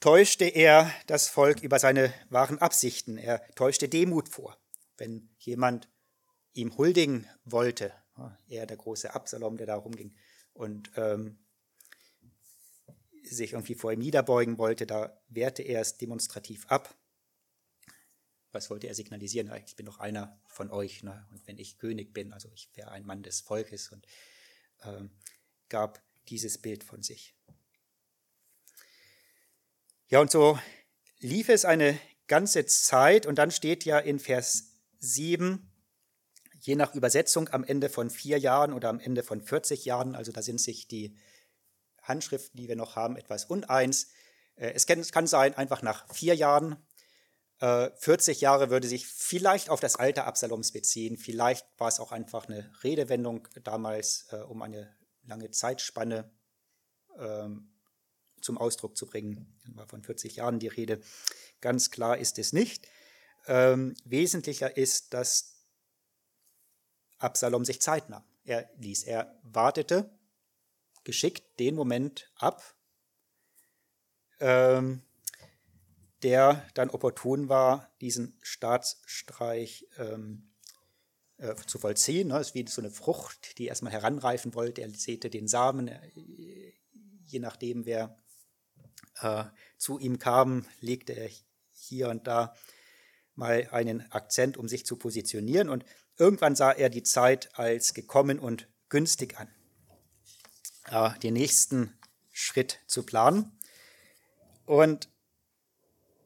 täuschte 0.00 0.44
er 0.44 0.92
das 1.06 1.28
Volk 1.28 1.62
über 1.62 1.78
seine 1.78 2.12
wahren 2.28 2.58
Absichten. 2.58 3.18
Er 3.18 3.46
täuschte 3.54 3.88
Demut 3.88 4.28
vor 4.28 4.58
wenn 5.02 5.28
jemand 5.38 5.88
ihm 6.52 6.76
huldigen 6.76 7.26
wollte, 7.44 7.92
er 8.46 8.66
der 8.66 8.76
große 8.76 9.14
Absalom, 9.14 9.56
der 9.56 9.66
da 9.66 9.74
rumging 9.74 10.14
und 10.52 10.92
ähm, 10.94 11.38
sich 13.24 13.52
irgendwie 13.52 13.74
vor 13.74 13.92
ihm 13.92 13.98
niederbeugen 13.98 14.58
wollte, 14.58 14.86
da 14.86 15.20
wehrte 15.28 15.62
er 15.62 15.80
es 15.80 15.96
demonstrativ 15.96 16.66
ab. 16.66 16.94
Was 18.52 18.70
wollte 18.70 18.86
er 18.86 18.94
signalisieren? 18.94 19.50
Ich 19.66 19.74
bin 19.74 19.86
doch 19.86 19.98
einer 19.98 20.40
von 20.46 20.70
euch. 20.70 21.02
Ne? 21.02 21.26
Und 21.32 21.44
wenn 21.48 21.58
ich 21.58 21.78
König 21.78 22.12
bin, 22.12 22.32
also 22.32 22.48
ich 22.52 22.70
wäre 22.74 22.92
ein 22.92 23.04
Mann 23.04 23.24
des 23.24 23.40
Volkes 23.40 23.88
und 23.90 24.06
ähm, 24.84 25.10
gab 25.68 26.02
dieses 26.28 26.58
Bild 26.58 26.84
von 26.84 27.02
sich. 27.02 27.34
Ja, 30.08 30.20
und 30.20 30.30
so 30.30 30.58
lief 31.20 31.48
es 31.48 31.64
eine 31.64 31.98
ganze 32.26 32.66
Zeit 32.66 33.26
und 33.26 33.36
dann 33.36 33.50
steht 33.50 33.84
ja 33.84 33.98
in 33.98 34.18
Vers 34.18 34.72
7, 34.98 35.70
je 36.60 36.76
nach 36.76 36.94
Übersetzung 36.94 37.48
am 37.48 37.64
Ende 37.64 37.88
von 37.88 38.10
vier 38.10 38.38
Jahren 38.38 38.72
oder 38.72 38.88
am 38.88 39.00
Ende 39.00 39.22
von 39.22 39.40
40 39.40 39.84
Jahren, 39.84 40.14
also 40.14 40.30
da 40.32 40.42
sind 40.42 40.60
sich 40.60 40.86
die 40.86 41.16
Handschriften, 42.02 42.58
die 42.58 42.68
wir 42.68 42.76
noch 42.76 42.96
haben, 42.96 43.16
etwas 43.16 43.46
uneins. 43.46 44.08
Äh, 44.56 44.72
es 44.74 44.86
kann 44.86 45.26
sein, 45.26 45.54
einfach 45.54 45.82
nach 45.82 46.12
vier 46.12 46.34
Jahren, 46.34 46.76
40 47.62 48.38
äh, 48.38 48.40
Jahre 48.40 48.70
würde 48.70 48.88
sich 48.88 49.06
vielleicht 49.06 49.70
auf 49.70 49.78
das 49.78 49.94
Alter 49.94 50.26
Absaloms 50.26 50.72
beziehen. 50.72 51.16
Vielleicht 51.16 51.64
war 51.78 51.86
es 51.86 52.00
auch 52.00 52.10
einfach 52.10 52.48
eine 52.48 52.72
Redewendung 52.82 53.46
damals, 53.62 54.26
äh, 54.32 54.36
um 54.36 54.62
eine 54.62 54.92
lange 55.24 55.50
Zeitspanne 55.52 56.28
ähm, 57.18 57.70
zum 58.40 58.58
Ausdruck 58.58 58.96
zu 58.96 59.06
bringen. 59.06 59.56
Dann 59.64 59.76
war 59.76 59.86
von 59.86 60.02
40 60.02 60.36
Jahren 60.36 60.58
die 60.58 60.66
Rede. 60.66 61.00
Ganz 61.60 61.92
klar 61.92 62.18
ist 62.18 62.38
es 62.40 62.52
nicht. 62.52 62.88
Ähm, 63.46 63.94
wesentlicher 64.04 64.76
ist, 64.76 65.14
dass 65.14 65.54
Absalom 67.18 67.64
sich 67.64 67.80
Zeit 67.80 68.08
nahm. 68.08 68.24
Er 68.44 68.68
ließ, 68.78 69.04
er 69.04 69.38
wartete 69.44 70.10
geschickt 71.04 71.60
den 71.60 71.74
Moment 71.74 72.30
ab, 72.36 72.74
ähm, 74.40 75.02
der 76.22 76.66
dann 76.74 76.90
opportun 76.90 77.48
war, 77.48 77.90
diesen 78.00 78.36
Staatsstreich 78.42 79.88
ähm, 79.98 80.50
äh, 81.38 81.54
zu 81.66 81.78
vollziehen. 81.78 82.28
Ne? 82.28 82.38
Es 82.38 82.48
ist 82.48 82.54
wie 82.54 82.66
so 82.68 82.80
eine 82.80 82.90
Frucht, 82.90 83.58
die 83.58 83.66
erstmal 83.66 83.92
heranreifen 83.92 84.54
wollte. 84.54 84.82
Er 84.82 84.90
säte 84.90 85.30
den 85.30 85.48
Samen, 85.48 85.88
äh, 85.88 86.72
je 87.24 87.40
nachdem, 87.40 87.84
wer 87.86 88.16
äh, 89.20 89.44
zu 89.76 89.98
ihm 89.98 90.18
kam, 90.18 90.66
legte 90.80 91.14
er 91.14 91.28
hier 91.72 92.08
und 92.08 92.26
da 92.26 92.54
mal 93.34 93.68
einen 93.72 94.10
Akzent, 94.12 94.56
um 94.56 94.68
sich 94.68 94.86
zu 94.86 94.96
positionieren. 94.96 95.68
Und 95.68 95.84
irgendwann 96.18 96.54
sah 96.54 96.70
er 96.70 96.90
die 96.90 97.02
Zeit 97.02 97.58
als 97.58 97.94
gekommen 97.94 98.38
und 98.38 98.68
günstig 98.88 99.38
an, 99.38 99.48
äh, 100.90 101.18
den 101.20 101.34
nächsten 101.34 101.98
Schritt 102.30 102.78
zu 102.86 103.02
planen. 103.02 103.58
Und 104.64 105.08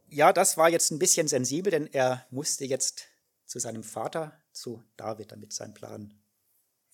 ja, 0.08 0.32
das 0.32 0.56
war 0.56 0.68
jetzt 0.68 0.90
ein 0.90 0.98
bisschen 0.98 1.28
sensibel, 1.28 1.70
denn 1.70 1.86
er 1.92 2.26
musste 2.30 2.64
jetzt 2.64 3.06
zu 3.44 3.58
seinem 3.58 3.82
Vater, 3.82 4.32
zu 4.52 4.82
David, 4.96 5.32
damit 5.32 5.52
sein 5.52 5.74
Plan 5.74 6.14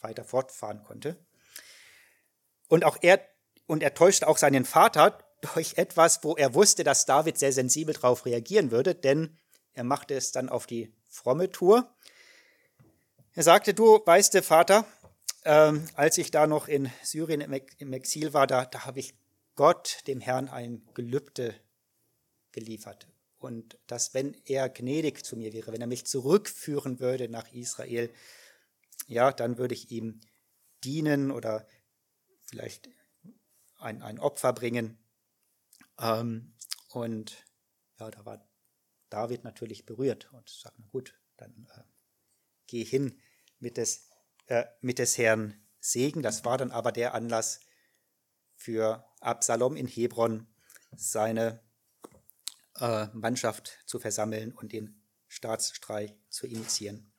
weiter 0.00 0.24
fortfahren 0.24 0.82
konnte. 0.82 1.16
Und 2.68 2.84
auch 2.84 2.98
er, 3.00 3.20
und 3.66 3.82
er 3.82 3.94
täuschte 3.94 4.28
auch 4.28 4.38
seinen 4.38 4.64
Vater 4.64 5.18
durch 5.54 5.74
etwas, 5.76 6.22
wo 6.22 6.36
er 6.36 6.54
wusste, 6.54 6.84
dass 6.84 7.06
David 7.06 7.38
sehr 7.38 7.52
sensibel 7.52 7.94
darauf 7.94 8.26
reagieren 8.26 8.70
würde, 8.70 8.94
denn 8.94 9.38
er 9.74 9.84
machte 9.84 10.14
es 10.14 10.32
dann 10.32 10.48
auf 10.48 10.66
die 10.66 10.94
fromme 11.08 11.50
Tour. 11.50 11.94
Er 13.34 13.42
sagte, 13.42 13.74
du 13.74 14.00
weißt, 14.04 14.36
Vater, 14.44 14.84
ähm, 15.44 15.86
als 15.94 16.18
ich 16.18 16.30
da 16.30 16.46
noch 16.46 16.68
in 16.68 16.90
Syrien 17.02 17.40
im 17.40 17.92
Exil 17.92 18.32
war, 18.34 18.46
da, 18.46 18.64
da 18.66 18.84
habe 18.84 19.00
ich 19.00 19.14
Gott, 19.54 19.98
dem 20.06 20.20
Herrn, 20.20 20.48
ein 20.48 20.82
Gelübde 20.94 21.54
geliefert. 22.52 23.08
Und 23.38 23.78
dass, 23.88 24.14
wenn 24.14 24.34
er 24.44 24.68
gnädig 24.68 25.24
zu 25.24 25.36
mir 25.36 25.52
wäre, 25.52 25.72
wenn 25.72 25.80
er 25.80 25.86
mich 25.88 26.06
zurückführen 26.06 27.00
würde 27.00 27.28
nach 27.28 27.52
Israel, 27.52 28.12
ja, 29.08 29.32
dann 29.32 29.58
würde 29.58 29.74
ich 29.74 29.90
ihm 29.90 30.20
dienen 30.84 31.30
oder 31.30 31.66
vielleicht 32.42 32.88
ein, 33.78 34.02
ein 34.02 34.18
Opfer 34.18 34.52
bringen. 34.52 34.98
Ähm, 35.98 36.54
und 36.90 37.44
ja, 37.98 38.10
da 38.10 38.24
war 38.24 38.48
David 39.10 39.44
natürlich 39.44 39.86
berührt 39.86 40.32
und 40.32 40.48
sagt, 40.48 40.78
na 40.78 40.86
gut, 40.86 41.18
dann 41.36 41.68
äh, 41.74 41.82
geh 42.66 42.84
hin 42.84 43.20
mit 43.58 43.76
des, 43.76 44.08
äh, 44.46 44.64
mit 44.80 44.98
des 44.98 45.18
Herrn 45.18 45.60
Segen. 45.80 46.22
Das 46.22 46.44
war 46.44 46.58
dann 46.58 46.70
aber 46.70 46.92
der 46.92 47.14
Anlass 47.14 47.60
für 48.54 49.04
Absalom 49.20 49.76
in 49.76 49.86
Hebron, 49.86 50.46
seine 50.94 51.62
äh, 52.82 53.06
Mannschaft 53.12 53.78
zu 53.86 53.98
versammeln 54.00 54.52
und 54.52 54.72
den 54.72 55.00
Staatsstreich 55.28 56.14
zu 56.28 56.46
initiieren. 56.46 57.12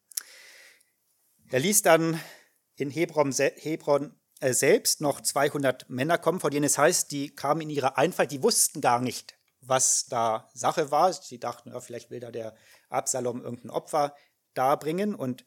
Er 1.49 1.59
ließ 1.59 1.81
dann 1.81 2.19
in 2.75 2.89
Hebron, 2.89 3.31
Hebron 3.31 4.13
äh, 4.41 4.53
selbst 4.53 4.99
noch 4.99 5.21
200 5.21 5.89
Männer 5.89 6.17
kommen, 6.17 6.41
von 6.41 6.51
denen 6.51 6.65
es 6.65 6.77
heißt, 6.77 7.11
die 7.11 7.33
kamen 7.33 7.61
in 7.61 7.69
ihrer 7.69 7.97
Einfalt, 7.97 8.31
die 8.31 8.43
wussten 8.43 8.81
gar 8.81 8.99
nicht, 8.99 9.35
was 9.61 10.05
da 10.07 10.49
Sache 10.53 10.91
war. 10.91 11.13
Sie 11.13 11.39
dachten, 11.39 11.69
ja, 11.69 11.79
vielleicht 11.79 12.11
will 12.11 12.19
da 12.19 12.29
der 12.29 12.55
Absalom 12.89 13.41
irgendein 13.41 13.71
Opfer 13.71 14.15
darbringen 14.53 15.15
und 15.15 15.45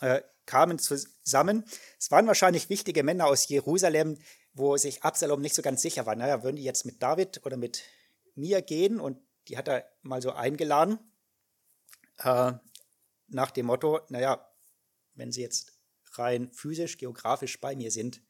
äh, 0.00 0.20
kamen 0.46 0.78
zusammen. 0.78 1.64
Es 1.98 2.10
waren 2.10 2.26
wahrscheinlich 2.26 2.68
wichtige 2.68 3.02
Männer 3.04 3.26
aus 3.26 3.48
Jerusalem, 3.48 4.18
wo 4.52 4.76
sich 4.76 5.04
Absalom 5.04 5.40
nicht 5.40 5.54
so 5.54 5.62
ganz 5.62 5.80
sicher 5.80 6.06
war. 6.06 6.16
Naja, 6.16 6.42
würden 6.42 6.56
die 6.56 6.64
jetzt 6.64 6.84
mit 6.84 7.02
David 7.02 7.46
oder 7.46 7.56
mit 7.56 7.82
mir 8.34 8.62
gehen? 8.62 9.00
Und 9.00 9.18
die 9.48 9.56
hat 9.56 9.68
er 9.68 9.90
mal 10.02 10.22
so 10.22 10.32
eingeladen, 10.32 10.98
äh, 12.18 12.52
nach 13.28 13.50
dem 13.50 13.66
Motto, 13.66 14.00
naja, 14.08 14.48
wenn 15.14 15.32
sie 15.32 15.42
jetzt 15.42 15.78
rein 16.12 16.52
physisch, 16.52 16.98
geografisch 16.98 17.60
bei 17.60 17.74
mir 17.74 17.90
sind, 17.90 18.22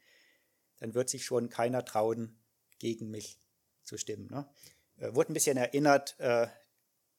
dann 0.78 0.94
wird 0.94 1.08
sich 1.08 1.24
schon 1.24 1.48
keiner 1.48 1.84
trauen, 1.84 2.40
gegen 2.78 3.10
mich 3.10 3.38
zu 3.84 3.96
stimmen. 3.96 4.26
Ne? 4.30 4.48
Äh, 4.96 5.14
wurde 5.14 5.32
ein 5.32 5.34
bisschen 5.34 5.56
erinnert, 5.56 6.18
äh, 6.18 6.48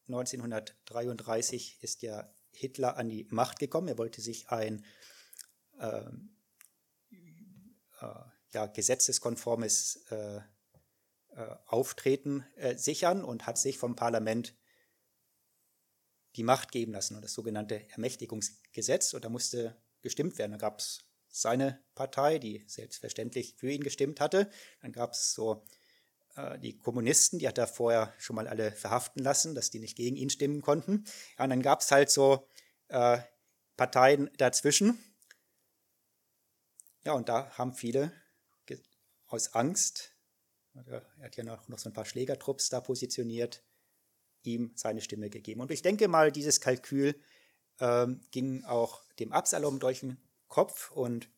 1933 0.08 1.81
ist 1.81 2.01
ja 2.01 2.31
Hitler 2.51 2.97
an 2.97 3.10
die 3.10 3.27
Macht 3.31 3.60
gekommen. 3.60 3.88
Er 3.88 3.97
wollte 3.97 4.21
sich 4.21 4.49
ein 4.49 4.86
ähm, 5.79 6.38
äh, 7.99 8.05
ja, 8.51 8.67
gesetzeskonformes 8.67 10.05
äh, 10.12 10.41
Auftreten 11.65 12.45
äh, 12.56 12.78
sichern 12.78 13.24
und 13.24 13.45
hat 13.45 13.58
sich 13.58 13.78
vom 13.78 13.95
Parlament 13.95 14.56
die 16.36 16.43
Macht 16.43 16.71
geben 16.71 16.93
lassen, 16.93 17.21
das 17.21 17.34
sogenannte 17.34 17.89
Ermächtigungsgesetz. 17.89 19.13
Und 19.13 19.26
da 19.26 19.30
musste 19.30 19.76
gestimmt 20.02 20.38
werden. 20.38 20.52
Da 20.52 20.58
gab 20.58 20.80
es 20.80 21.06
seine 21.28 21.84
Partei, 21.95 22.39
die 22.39 22.63
selbstverständlich 22.67 23.56
für 23.58 23.69
ihn 23.69 23.84
gestimmt 23.84 24.19
hatte. 24.19 24.50
Dann 24.82 24.91
gab 24.91 25.13
es 25.13 25.34
so 25.34 25.65
äh, 26.36 26.60
die 26.60 26.78
Kommunisten, 26.78 27.39
die 27.39 27.48
hat 27.48 27.58
er 27.58 27.67
vorher 27.67 28.13
schon 28.17 28.36
mal 28.36 28.48
alle 28.48 28.71
verhaften 28.71 29.24
lassen, 29.24 29.56
dass 29.56 29.69
die 29.69 29.80
nicht 29.80 29.98
gegen 29.98 30.15
ihn 30.15 30.30
stimmen 30.30 30.62
konnten. 30.62 31.06
Ja, 31.38 31.45
und 31.45 31.50
dann 31.50 31.62
gab 31.62 31.82
es 31.82 31.91
halt 31.91 32.10
so 32.10 32.48
äh, 32.88 33.19
Parteien 33.76 34.30
dazwischen. 34.38 34.98
Ja, 37.04 37.13
und 37.13 37.30
da 37.30 37.52
haben 37.52 37.76
viele 37.76 38.12
aus 39.28 39.54
Angst, 39.54 40.14
er 40.86 41.06
hat 41.22 41.36
ja 41.38 41.44
noch, 41.44 41.68
noch 41.68 41.80
so 41.80 41.90
ein 41.90 41.94
paar 41.94 42.06
Schlägertrupps 42.06 42.70
da 42.70 42.82
positioniert, 42.82 43.64
ihm 44.44 44.72
seine 44.76 45.02
Stimme 45.02 45.30
gegeben. 45.30 45.62
Und 45.62 45.72
ich 45.72 45.82
denke 45.82 46.08
mal, 46.08 46.32
dieses 46.32 46.62
Kalkül 46.62 47.16
ähm, 47.80 48.22
ging 48.32 48.64
auch 48.66 49.02
dem 49.20 49.32
Absalom 49.32 49.80
durch 49.80 50.02
den 50.02 50.18
Kopf 50.48 50.92
und 50.92 51.30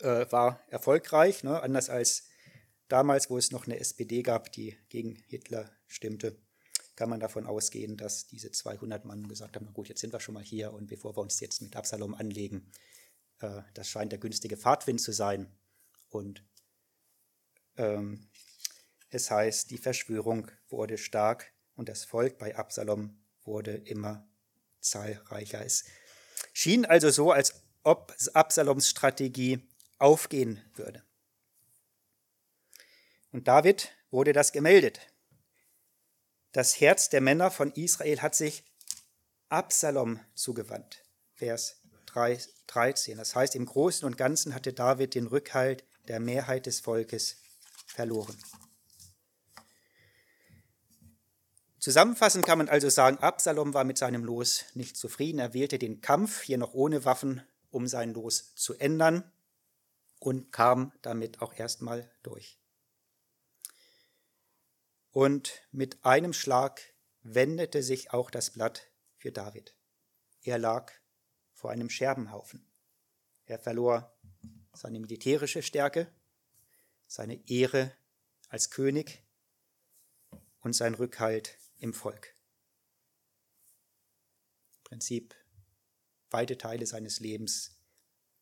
äh, 0.00 0.30
war 0.30 0.60
erfolgreich, 0.68 1.42
ne? 1.42 1.60
anders 1.62 1.90
als 1.90 2.28
damals, 2.88 3.30
wo 3.30 3.38
es 3.38 3.50
noch 3.50 3.66
eine 3.66 3.78
SPD 3.78 4.22
gab, 4.22 4.52
die 4.52 4.76
gegen 4.88 5.16
Hitler 5.26 5.70
stimmte, 5.86 6.38
kann 6.96 7.10
man 7.10 7.20
davon 7.20 7.46
ausgehen, 7.46 7.96
dass 7.96 8.26
diese 8.26 8.50
200 8.50 9.04
Mann 9.04 9.28
gesagt 9.28 9.56
haben, 9.56 9.66
na 9.66 9.72
gut, 9.72 9.88
jetzt 9.88 10.00
sind 10.00 10.12
wir 10.12 10.20
schon 10.20 10.34
mal 10.34 10.42
hier 10.42 10.72
und 10.72 10.88
bevor 10.88 11.16
wir 11.16 11.20
uns 11.20 11.40
jetzt 11.40 11.62
mit 11.62 11.76
Absalom 11.76 12.14
anlegen, 12.14 12.70
äh, 13.40 13.62
das 13.74 13.88
scheint 13.88 14.12
der 14.12 14.18
günstige 14.18 14.56
Fahrtwind 14.56 15.00
zu 15.00 15.12
sein. 15.12 15.52
Und 16.10 16.44
ähm, 17.78 18.28
es 19.10 19.30
heißt, 19.30 19.70
die 19.70 19.78
Verschwörung 19.78 20.50
wurde 20.68 20.98
stark 20.98 21.52
und 21.74 21.88
das 21.88 22.04
Volk 22.04 22.38
bei 22.38 22.56
Absalom 22.56 23.18
wurde 23.44 23.72
immer 23.72 24.28
zahlreicher. 24.80 25.64
Es 25.64 25.84
schien 26.52 26.84
also 26.84 27.10
so, 27.10 27.32
als 27.32 27.62
ob 27.82 28.14
Absaloms 28.34 28.88
Strategie 28.88 29.66
aufgehen 29.98 30.62
würde. 30.74 31.02
Und 33.32 33.48
David 33.48 33.92
wurde 34.10 34.32
das 34.32 34.52
gemeldet. 34.52 35.00
Das 36.52 36.80
Herz 36.80 37.08
der 37.08 37.20
Männer 37.20 37.50
von 37.50 37.72
Israel 37.72 38.20
hat 38.20 38.34
sich 38.34 38.64
Absalom 39.48 40.20
zugewandt. 40.34 41.02
Vers 41.34 41.80
13. 42.66 43.16
Das 43.16 43.34
heißt, 43.34 43.54
im 43.54 43.66
Großen 43.66 44.06
und 44.06 44.18
Ganzen 44.18 44.54
hatte 44.54 44.72
David 44.72 45.14
den 45.14 45.26
Rückhalt 45.26 45.84
der 46.08 46.20
Mehrheit 46.20 46.66
des 46.66 46.80
Volkes 46.80 47.36
verloren. 47.98 48.38
Zusammenfassend 51.80 52.46
kann 52.46 52.58
man 52.58 52.68
also 52.68 52.88
sagen, 52.88 53.18
Absalom 53.18 53.74
war 53.74 53.82
mit 53.82 53.98
seinem 53.98 54.22
Los 54.22 54.66
nicht 54.74 54.96
zufrieden. 54.96 55.40
Er 55.40 55.52
wählte 55.52 55.80
den 55.80 56.00
Kampf, 56.00 56.42
hier 56.42 56.58
noch 56.58 56.74
ohne 56.74 57.04
Waffen, 57.04 57.42
um 57.70 57.88
sein 57.88 58.14
Los 58.14 58.54
zu 58.54 58.74
ändern 58.74 59.28
und 60.20 60.52
kam 60.52 60.92
damit 61.02 61.42
auch 61.42 61.52
erstmal 61.54 62.08
durch. 62.22 62.60
Und 65.10 65.60
mit 65.72 66.04
einem 66.04 66.32
Schlag 66.32 66.80
wendete 67.22 67.82
sich 67.82 68.12
auch 68.12 68.30
das 68.30 68.50
Blatt 68.50 68.86
für 69.16 69.32
David. 69.32 69.74
Er 70.42 70.58
lag 70.58 70.92
vor 71.52 71.72
einem 71.72 71.90
Scherbenhaufen. 71.90 72.64
Er 73.44 73.58
verlor 73.58 74.16
seine 74.72 75.00
militärische 75.00 75.62
Stärke, 75.62 76.12
seine 77.08 77.42
Ehre 77.48 77.92
als 78.48 78.70
König 78.70 79.24
und 80.60 80.74
sein 80.74 80.94
Rückhalt 80.94 81.58
im 81.78 81.92
Volk. 81.92 82.36
Im 84.76 84.84
Prinzip 84.84 85.34
weite 86.30 86.58
Teile 86.58 86.86
seines 86.86 87.20
Lebens 87.20 87.82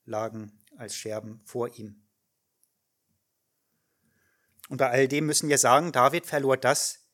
lagen 0.05 0.63
als 0.77 0.97
Scherben 0.97 1.41
vor 1.45 1.79
ihm. 1.79 2.07
Und 4.69 4.79
bei 4.79 4.91
all 4.91 5.09
dem 5.09 5.27
müssen 5.27 5.49
wir 5.49 5.59
sagen, 5.59 5.93
David 5.93 6.27
verlor 6.27 6.57
das, 6.57 7.07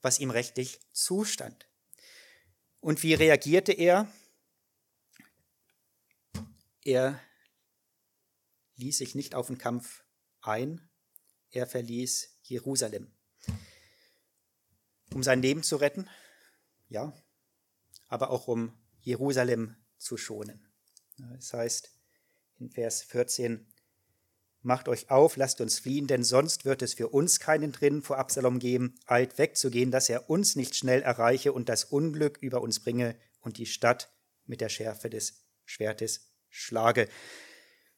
was 0.00 0.18
ihm 0.18 0.30
rechtlich 0.30 0.80
zustand. 0.92 1.68
Und 2.80 3.02
wie 3.02 3.14
reagierte 3.14 3.72
er? 3.72 4.10
Er 6.82 7.20
ließ 8.76 8.98
sich 8.98 9.14
nicht 9.14 9.34
auf 9.34 9.48
den 9.48 9.58
Kampf 9.58 10.05
ein, 10.46 10.80
er 11.50 11.66
verließ 11.66 12.38
Jerusalem. 12.42 13.10
Um 15.14 15.22
sein 15.22 15.42
Leben 15.42 15.62
zu 15.62 15.76
retten, 15.76 16.08
ja, 16.88 17.12
aber 18.08 18.30
auch 18.30 18.48
um 18.48 18.72
Jerusalem 19.00 19.76
zu 19.98 20.16
schonen. 20.16 20.68
Das 21.18 21.52
heißt 21.52 21.90
in 22.58 22.70
Vers 22.70 23.02
14, 23.02 23.66
Macht 24.66 24.88
euch 24.88 25.10
auf, 25.10 25.36
lasst 25.36 25.60
uns 25.60 25.78
fliehen, 25.78 26.08
denn 26.08 26.24
sonst 26.24 26.64
wird 26.64 26.82
es 26.82 26.94
für 26.94 27.10
uns 27.10 27.38
keinen 27.38 27.70
Drinnen 27.70 28.02
vor 28.02 28.18
Absalom 28.18 28.58
geben, 28.58 28.98
eilt 29.06 29.38
wegzugehen, 29.38 29.92
dass 29.92 30.08
er 30.08 30.28
uns 30.28 30.56
nicht 30.56 30.74
schnell 30.74 31.02
erreiche 31.02 31.52
und 31.52 31.68
das 31.68 31.84
Unglück 31.84 32.38
über 32.40 32.60
uns 32.60 32.80
bringe 32.80 33.14
und 33.42 33.58
die 33.58 33.66
Stadt 33.66 34.10
mit 34.44 34.60
der 34.60 34.68
Schärfe 34.68 35.08
des 35.08 35.44
Schwertes 35.66 36.32
schlage. 36.48 37.08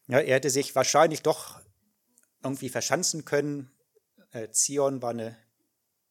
Ja, 0.08 0.18
er 0.18 0.34
hätte 0.34 0.50
sich 0.50 0.74
wahrscheinlich 0.74 1.22
doch 1.22 1.58
irgendwie 2.42 2.68
verschanzen 2.68 3.24
können. 3.24 3.70
Äh, 4.30 4.50
Zion 4.50 5.02
war 5.02 5.10
eine 5.10 5.36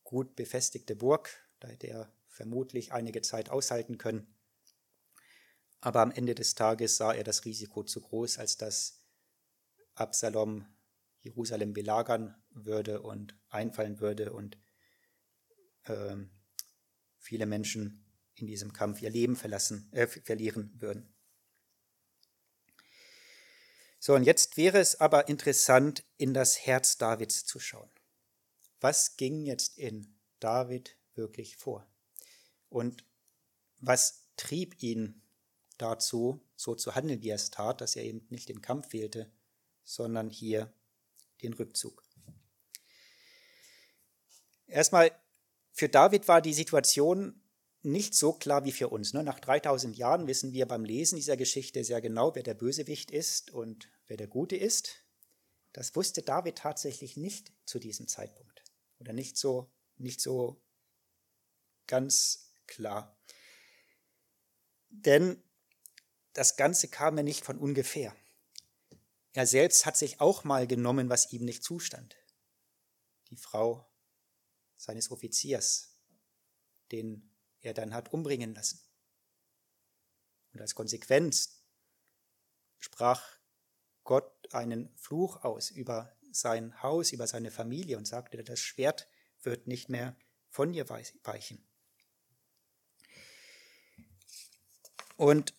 gut 0.04 0.36
befestigte 0.36 0.96
Burg, 0.96 1.30
da 1.60 1.68
hätte 1.68 1.88
er 1.88 2.14
vermutlich 2.28 2.94
einige 2.94 3.22
Zeit 3.22 3.50
aushalten 3.50 3.98
können. 3.98 4.28
Aber 5.82 6.02
am 6.02 6.12
Ende 6.12 6.36
des 6.36 6.56
Tages 6.56 6.98
sah 6.98 7.14
er 7.14 7.24
das 7.24 7.46
Risiko 7.46 7.84
zu 7.84 8.02
groß, 8.02 8.40
als 8.40 8.58
dass 8.58 9.04
Absalom 9.96 10.66
Jerusalem 11.22 11.74
belagern 11.74 12.36
würde 12.52 13.02
und 13.02 13.38
einfallen 13.50 14.00
würde 14.00 14.34
und 14.34 14.58
äh, 15.84 16.16
viele 17.18 17.46
Menschen 17.46 18.06
in 18.36 18.48
diesem 18.48 18.72
Kampf 18.72 19.02
ihr 19.02 19.10
Leben 19.10 19.36
verlassen, 19.36 19.90
äh, 19.92 20.08
verlieren 20.08 20.72
würden. 20.80 21.14
So, 24.00 24.14
und 24.14 24.24
jetzt 24.24 24.58
wäre 24.58 24.80
es 24.80 25.00
aber 25.00 25.28
interessant, 25.28 26.04
in 26.18 26.34
das 26.34 26.66
Herz 26.66 26.98
Davids 26.98 27.46
zu 27.46 27.60
schauen. 27.60 27.90
Was 28.80 29.18
ging 29.18 29.46
jetzt 29.46 29.78
in 29.78 30.16
David 30.40 30.96
wirklich 31.16 31.58
vor? 31.58 31.88
Und 32.70 33.04
was 33.80 34.28
trieb 34.38 34.82
ihn 34.84 35.22
dazu, 35.78 36.42
so 36.56 36.76
zu 36.76 36.96
handeln, 36.96 37.22
wie 37.22 37.30
er 37.30 37.36
es 37.36 37.52
tat, 37.52 37.82
dass 37.82 37.96
er 37.96 38.04
eben 38.04 38.26
nicht 38.30 38.50
den 38.50 38.62
Kampf 38.62 38.94
wählte, 38.94 39.32
sondern 39.84 40.30
hier 40.30 40.74
den 41.42 41.54
Rückzug. 41.54 42.04
Erstmal, 44.68 45.12
für 45.72 45.90
David 45.90 46.28
war 46.28 46.42
die 46.42 46.54
Situation 46.54 47.42
nicht 47.88 48.14
so 48.14 48.34
klar 48.34 48.66
wie 48.66 48.72
für 48.72 48.90
uns. 48.90 49.14
Ne? 49.14 49.24
Nach 49.24 49.40
3000 49.40 49.98
Jahren 49.98 50.28
wissen 50.28 50.54
wir 50.54 50.68
beim 50.68 50.84
Lesen 50.84 51.16
dieser 51.16 51.38
Geschichte 51.38 51.84
sehr 51.84 52.02
genau, 52.02 52.36
wer 52.36 52.44
der 52.44 52.54
Bösewicht 52.54 53.12
ist 53.12 53.52
und 53.52 53.90
wer 54.06 54.18
der 54.18 54.28
Gute 54.28 54.56
ist. 54.56 55.04
Das 55.74 55.96
wusste 55.96 56.22
David 56.22 56.58
tatsächlich 56.58 57.18
nicht 57.18 57.54
zu 57.66 57.80
diesem 57.80 58.08
Zeitpunkt 58.08 58.64
oder 59.00 59.14
nicht 59.14 59.38
so, 59.38 59.72
nicht 59.96 60.22
so 60.22 60.62
ganz 61.88 62.52
klar. 62.68 63.18
Denn 64.90 65.42
das 66.34 66.58
Ganze 66.58 66.88
kam 66.88 67.18
ja 67.18 67.24
nicht 67.24 67.46
von 67.46 67.58
ungefähr. 67.58 68.16
Er 69.34 69.48
selbst 69.48 69.86
hat 69.86 69.98
sich 69.98 70.20
auch 70.20 70.44
mal 70.44 70.68
genommen, 70.68 71.10
was 71.10 71.32
ihm 71.32 71.46
nicht 71.46 71.64
zustand. 71.64 72.16
Die 73.30 73.38
Frau 73.38 73.90
seines 74.78 75.12
Offiziers, 75.12 75.96
den 76.92 77.30
er 77.68 77.74
dann 77.74 77.94
hat 77.94 78.14
umbringen 78.14 78.56
lassen. 78.56 78.80
Und 80.54 80.62
als 80.62 80.74
Konsequenz 80.74 81.62
sprach 82.80 83.24
Gott 84.04 84.32
einen 84.54 84.90
Fluch 84.96 85.44
aus 85.44 85.70
über 85.70 86.16
sein 86.32 86.82
Haus, 86.82 87.12
über 87.12 87.28
seine 87.28 87.52
Familie 87.52 87.98
und 87.98 88.08
sagte, 88.08 88.44
das 88.44 88.60
Schwert 88.60 89.08
wird 89.44 89.68
nicht 89.68 89.90
mehr 89.90 90.16
von 90.50 90.74
ihr 90.74 90.88
weichen. 90.90 91.64
Und 95.18 95.54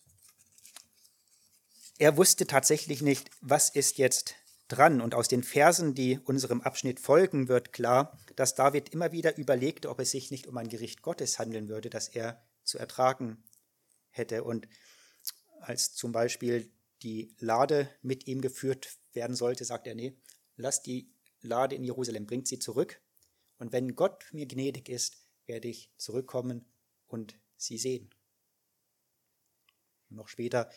er 1.97 2.17
wusste 2.17 2.47
tatsächlich 2.47 3.01
nicht, 3.01 3.29
was 3.41 3.69
ist 3.69 3.97
jetzt 3.97 4.35
dran. 4.69 5.01
Und 5.01 5.13
aus 5.13 5.27
den 5.27 5.43
Versen, 5.43 5.93
die 5.93 6.19
unserem 6.19 6.61
Abschnitt 6.61 6.99
folgen, 6.99 7.47
wird 7.49 7.73
klar, 7.73 8.17
dass 8.35 8.55
David 8.55 8.89
immer 8.89 9.11
wieder 9.11 9.37
überlegte, 9.37 9.89
ob 9.89 9.99
es 9.99 10.11
sich 10.11 10.31
nicht 10.31 10.47
um 10.47 10.57
ein 10.57 10.69
Gericht 10.69 11.01
Gottes 11.01 11.39
handeln 11.39 11.67
würde, 11.67 11.89
das 11.89 12.07
er 12.07 12.41
zu 12.63 12.77
ertragen 12.77 13.43
hätte. 14.09 14.43
Und 14.43 14.67
als 15.61 15.93
zum 15.93 16.11
Beispiel 16.11 16.71
die 17.01 17.35
Lade 17.39 17.89
mit 18.01 18.27
ihm 18.27 18.41
geführt 18.41 18.97
werden 19.13 19.35
sollte, 19.35 19.65
sagt 19.65 19.87
er, 19.87 19.95
nee, 19.95 20.17
lass 20.55 20.81
die 20.81 21.11
Lade 21.41 21.75
in 21.75 21.83
Jerusalem, 21.83 22.25
bringt 22.25 22.47
sie 22.47 22.59
zurück. 22.59 23.01
Und 23.57 23.71
wenn 23.71 23.95
Gott 23.95 24.25
mir 24.31 24.45
gnädig 24.45 24.89
ist, 24.89 25.17
werde 25.45 25.67
ich 25.67 25.91
zurückkommen 25.97 26.65
und 27.07 27.37
sie 27.57 27.77
sehen. 27.77 28.09
Noch 30.09 30.27
später 30.27 30.69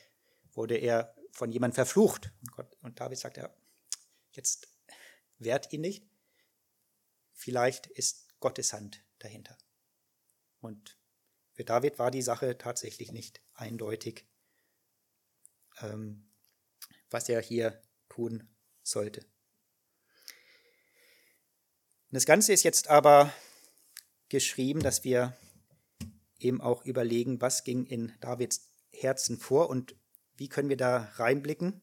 wurde 0.52 0.76
er 0.76 1.14
von 1.30 1.50
jemandem 1.50 1.74
verflucht. 1.74 2.32
Und, 2.40 2.52
Gott, 2.52 2.76
und 2.82 3.00
David 3.00 3.18
sagt, 3.18 3.38
er, 3.38 3.54
jetzt 4.32 4.68
wehrt 5.38 5.72
ihn 5.72 5.80
nicht. 5.80 6.06
Vielleicht 7.32 7.86
ist 7.86 8.38
Gottes 8.40 8.72
Hand 8.72 9.04
dahinter. 9.18 9.56
Und 10.60 10.98
für 11.52 11.64
David 11.64 11.98
war 11.98 12.10
die 12.10 12.22
Sache 12.22 12.56
tatsächlich 12.56 13.12
nicht 13.12 13.42
eindeutig, 13.54 14.26
ähm, 15.80 16.28
was 17.10 17.28
er 17.28 17.40
hier 17.40 17.82
tun 18.08 18.48
sollte. 18.82 19.26
Das 22.10 22.26
Ganze 22.26 22.52
ist 22.52 22.62
jetzt 22.62 22.88
aber 22.88 23.32
geschrieben, 24.28 24.80
dass 24.80 25.04
wir 25.04 25.36
eben 26.38 26.60
auch 26.60 26.84
überlegen, 26.84 27.40
was 27.40 27.64
ging 27.64 27.86
in 27.86 28.12
Davids 28.20 28.70
Herzen 28.90 29.38
vor 29.38 29.70
und 29.70 29.96
wie 30.36 30.48
können 30.48 30.68
wir 30.68 30.76
da 30.76 31.04
reinblicken? 31.14 31.80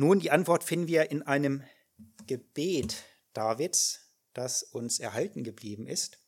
Nun, 0.00 0.18
die 0.18 0.30
Antwort 0.30 0.64
finden 0.64 0.88
wir 0.88 1.10
in 1.10 1.20
einem 1.24 1.62
Gebet 2.26 3.04
Davids, 3.34 4.00
das 4.32 4.62
uns 4.62 4.98
erhalten 4.98 5.44
geblieben 5.44 5.86
ist. 5.86 6.18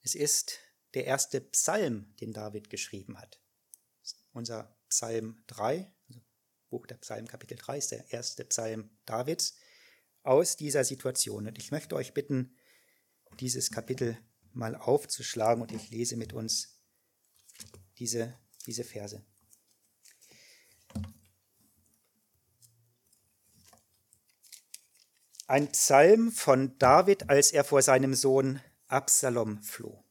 Es 0.00 0.14
ist 0.14 0.60
der 0.94 1.06
erste 1.06 1.40
Psalm, 1.40 2.14
den 2.20 2.32
David 2.32 2.70
geschrieben 2.70 3.18
hat. 3.18 3.40
Unser 4.32 4.78
Psalm 4.88 5.42
3, 5.48 5.92
also 6.06 6.20
Buch 6.70 6.86
der 6.86 6.98
Psalm 6.98 7.26
Kapitel 7.26 7.56
3 7.56 7.78
ist 7.78 7.90
der 7.90 8.12
erste 8.12 8.44
Psalm 8.44 8.96
Davids 9.06 9.56
aus 10.22 10.56
dieser 10.56 10.84
Situation. 10.84 11.48
Und 11.48 11.58
ich 11.58 11.72
möchte 11.72 11.96
euch 11.96 12.14
bitten, 12.14 12.56
dieses 13.40 13.72
Kapitel 13.72 14.16
mal 14.52 14.76
aufzuschlagen 14.76 15.62
und 15.62 15.72
ich 15.72 15.90
lese 15.90 16.16
mit 16.16 16.32
uns 16.32 16.80
diese, 17.98 18.38
diese 18.66 18.84
Verse. 18.84 19.26
Ein 25.46 25.70
Psalm 25.72 26.32
von 26.32 26.78
David, 26.78 27.28
als 27.28 27.52
er 27.52 27.64
vor 27.64 27.82
seinem 27.82 28.14
Sohn 28.14 28.62
Absalom 28.86 29.62
floh. 29.62 30.02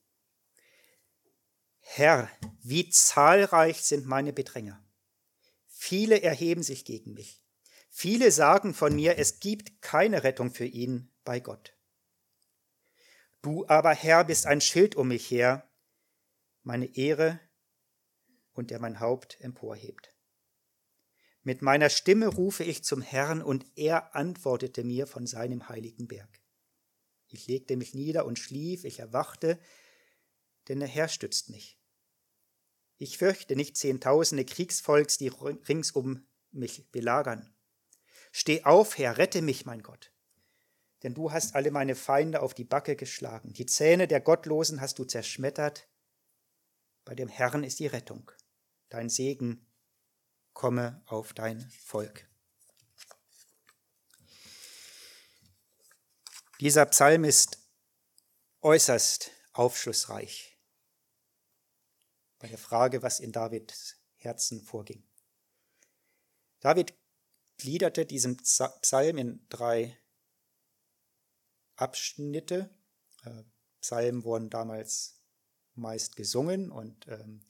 Herr, 1.79 2.29
wie 2.61 2.89
zahlreich 2.89 3.81
sind 3.81 4.05
meine 4.05 4.31
Bedränger. 4.31 4.79
Viele 5.67 6.21
erheben 6.21 6.61
sich 6.61 6.85
gegen 6.85 7.13
mich. 7.13 7.43
Viele 7.89 8.31
sagen 8.31 8.75
von 8.75 8.95
mir, 8.95 9.17
es 9.17 9.39
gibt 9.39 9.81
keine 9.81 10.23
Rettung 10.23 10.51
für 10.51 10.65
ihn 10.65 11.11
bei 11.23 11.39
Gott. 11.39 11.75
Du 13.41 13.67
aber, 13.67 13.93
Herr, 13.93 14.23
bist 14.25 14.45
ein 14.45 14.61
Schild 14.61 14.95
um 14.95 15.07
mich 15.07 15.29
her, 15.31 15.67
meine 16.61 16.95
Ehre 16.95 17.39
und 18.53 18.69
der 18.69 18.79
mein 18.79 18.99
Haupt 18.99 19.41
emporhebt. 19.41 20.12
Mit 21.43 21.61
meiner 21.61 21.89
Stimme 21.89 22.27
rufe 22.27 22.63
ich 22.63 22.83
zum 22.83 23.01
Herrn, 23.01 23.41
und 23.41 23.65
er 23.75 24.15
antwortete 24.15 24.83
mir 24.83 25.07
von 25.07 25.27
seinem 25.27 25.67
heiligen 25.69 26.07
Berg. 26.07 26.41
Ich 27.27 27.47
legte 27.47 27.75
mich 27.75 27.93
nieder 27.93 28.25
und 28.25 28.39
schlief, 28.39 28.85
ich 28.85 28.99
erwachte, 28.99 29.59
denn 30.67 30.79
der 30.79 30.87
Herr 30.87 31.09
stützt 31.09 31.49
mich. 31.49 31.79
Ich 32.97 33.17
fürchte 33.17 33.55
nicht 33.55 33.75
Zehntausende 33.75 34.45
Kriegsvolks, 34.45 35.17
die 35.17 35.27
rings 35.27 35.91
um 35.91 36.25
mich 36.51 36.89
belagern. 36.91 37.53
Steh 38.31 38.63
auf, 38.63 38.97
Herr, 38.97 39.17
rette 39.17 39.41
mich, 39.41 39.65
mein 39.65 39.83
Gott. 39.83 40.13
denn 41.03 41.13
du 41.13 41.31
hast 41.31 41.53
alle 41.53 41.69
meine 41.69 41.95
Feinde 41.95 42.41
auf 42.41 42.53
die 42.53 42.63
Backe 42.63 42.95
geschlagen. 42.95 43.53
Die 43.53 43.65
Zähne 43.65 44.07
der 44.07 44.21
Gottlosen 44.21 44.79
hast 44.79 44.97
du 44.99 45.03
zerschmettert. 45.03 45.87
Bei 47.03 47.13
dem 47.13 47.27
Herrn 47.27 47.63
ist 47.63 47.79
die 47.79 47.87
Rettung. 47.87 48.31
Dein 48.87 49.09
Segen 49.09 49.67
komme 50.53 51.01
auf 51.05 51.33
dein 51.33 51.69
Volk. 51.83 52.27
Dieser 56.59 56.85
Psalm 56.85 57.23
ist 57.23 57.57
äußerst 58.61 59.31
aufschlussreich 59.51 60.57
bei 62.39 62.47
der 62.47 62.57
Frage, 62.57 63.01
was 63.01 63.19
in 63.19 63.31
Davids 63.31 63.97
Herzen 64.17 64.61
vorging. 64.61 65.03
David 66.59 66.93
gliederte 67.57 68.05
diesen 68.05 68.37
Psalm 68.37 69.17
in 69.17 69.45
drei 69.49 69.97
Abschnitte. 71.75 72.69
Äh, 73.23 73.43
Psalmen 73.81 74.23
wurden 74.23 74.49
damals 74.49 75.21
meist 75.75 76.15
gesungen 76.15 76.71
und 76.71 77.07
ähm, 77.07 77.45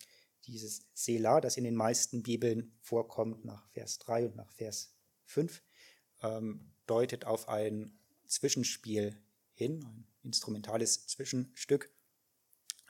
dieses 0.46 0.86
Selah, 0.94 1.42
das 1.42 1.58
in 1.58 1.64
den 1.64 1.76
meisten 1.76 2.24
Bibeln 2.24 2.78
vorkommt, 2.82 3.46
nach 3.46 3.68
Vers 3.70 4.00
3 4.00 4.28
und 4.28 4.36
nach 4.36 4.52
Vers 4.52 4.96
5, 5.26 5.64
ähm, 6.22 6.74
deutet 6.86 7.26
auf 7.26 7.50
ein 7.50 8.00
Zwischenspiel 8.28 9.22
hin, 9.54 9.84
ein 9.86 10.08
instrumentales 10.22 11.08
Zwischenstück 11.08 11.94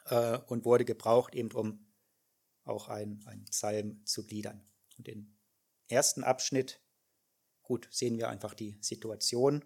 äh, 0.06 0.38
und 0.48 0.66
wurde 0.66 0.86
gebraucht, 0.86 1.36
eben 1.36 1.52
um 1.52 1.86
auch 2.64 2.88
einen 2.88 3.20
Psalm 3.50 4.06
zu 4.06 4.26
gliedern. 4.26 4.64
Und 4.98 5.08
im 5.08 5.36
ersten 5.88 6.24
Abschnitt, 6.24 6.82
gut, 7.62 7.88
sehen 7.92 8.18
wir 8.18 8.30
einfach 8.30 8.54
die 8.54 8.78
Situation. 8.82 9.66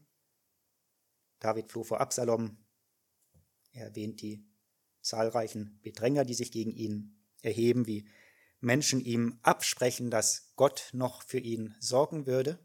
David 1.40 1.72
floh 1.72 1.84
vor 1.84 2.02
Absalom. 2.02 2.58
Er 3.72 3.88
erwähnt 3.88 4.22
die 4.22 4.48
zahlreichen 5.02 5.80
Bedränger, 5.82 6.26
die 6.26 6.34
sich 6.34 6.52
gegen 6.52 6.72
ihn 6.72 7.17
erheben, 7.42 7.86
wie 7.88 8.08
Menschen 8.60 9.00
ihm 9.02 9.40
absprechen, 9.44 10.10
dass 10.10 10.52
Gott 10.56 10.90
noch 10.94 11.22
für 11.24 11.40
ihn 11.40 11.76
sorgen 11.80 12.26
würde. 12.26 12.60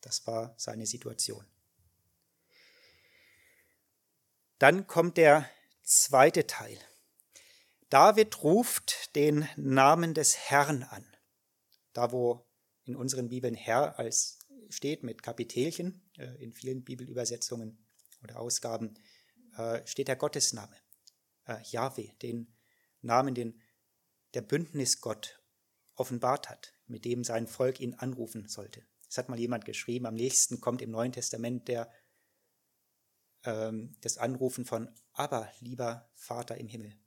Das 0.00 0.26
war 0.26 0.54
seine 0.56 0.86
Situation. 0.86 1.44
Dann 4.58 4.86
kommt 4.86 5.16
der 5.16 5.48
zweite 5.82 6.46
Teil. 6.46 6.78
David 7.90 8.42
ruft 8.42 9.14
den 9.16 9.48
Namen 9.56 10.14
des 10.14 10.36
Herrn 10.36 10.84
an. 10.84 11.04
Da, 11.92 12.12
wo 12.12 12.46
in 12.84 12.96
unseren 12.96 13.28
Bibeln 13.28 13.54
Herr 13.54 13.98
als 13.98 14.38
steht 14.70 15.02
mit 15.02 15.22
Kapitelchen, 15.22 16.00
äh, 16.16 16.42
in 16.42 16.52
vielen 16.52 16.84
Bibelübersetzungen 16.84 17.84
oder 18.22 18.38
Ausgaben, 18.40 18.94
äh, 19.56 19.86
steht 19.86 20.08
der 20.08 20.16
Gottesname, 20.16 20.76
äh, 21.46 21.56
Yahweh, 21.70 22.12
den 22.22 22.54
Namen, 23.02 23.34
den 23.34 23.60
der 24.34 24.42
Bündnisgott 24.42 25.42
offenbart 25.94 26.48
hat, 26.48 26.74
mit 26.86 27.04
dem 27.04 27.24
sein 27.24 27.46
Volk 27.46 27.80
ihn 27.80 27.94
anrufen 27.94 28.48
sollte. 28.48 28.86
Es 29.08 29.18
hat 29.18 29.28
mal 29.28 29.38
jemand 29.38 29.64
geschrieben, 29.64 30.06
am 30.06 30.14
nächsten 30.14 30.60
kommt 30.60 30.80
im 30.80 30.90
Neuen 30.90 31.12
Testament 31.12 31.68
der 31.68 31.92
ähm, 33.44 33.96
das 34.00 34.18
Anrufen 34.18 34.64
von 34.64 34.88
Aber, 35.12 35.52
lieber 35.60 36.10
Vater 36.14 36.56
im 36.56 36.68
Himmel, 36.68 36.98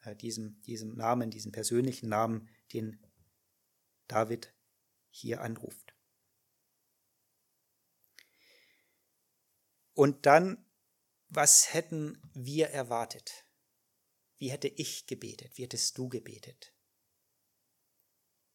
äh, 0.00 0.16
diesem, 0.16 0.60
diesem 0.62 0.94
Namen, 0.94 1.30
diesem 1.30 1.52
persönlichen 1.52 2.08
Namen, 2.08 2.48
den 2.72 3.04
David 4.08 4.54
hier 5.10 5.42
anruft. 5.42 5.94
Und 9.94 10.26
dann, 10.26 10.64
was 11.28 11.74
hätten 11.74 12.18
wir 12.32 12.68
erwartet? 12.68 13.46
Wie 14.42 14.50
hätte 14.50 14.66
ich 14.66 15.06
gebetet? 15.06 15.56
Wie 15.56 15.62
hättest 15.62 15.96
du 15.96 16.08
gebetet? 16.08 16.74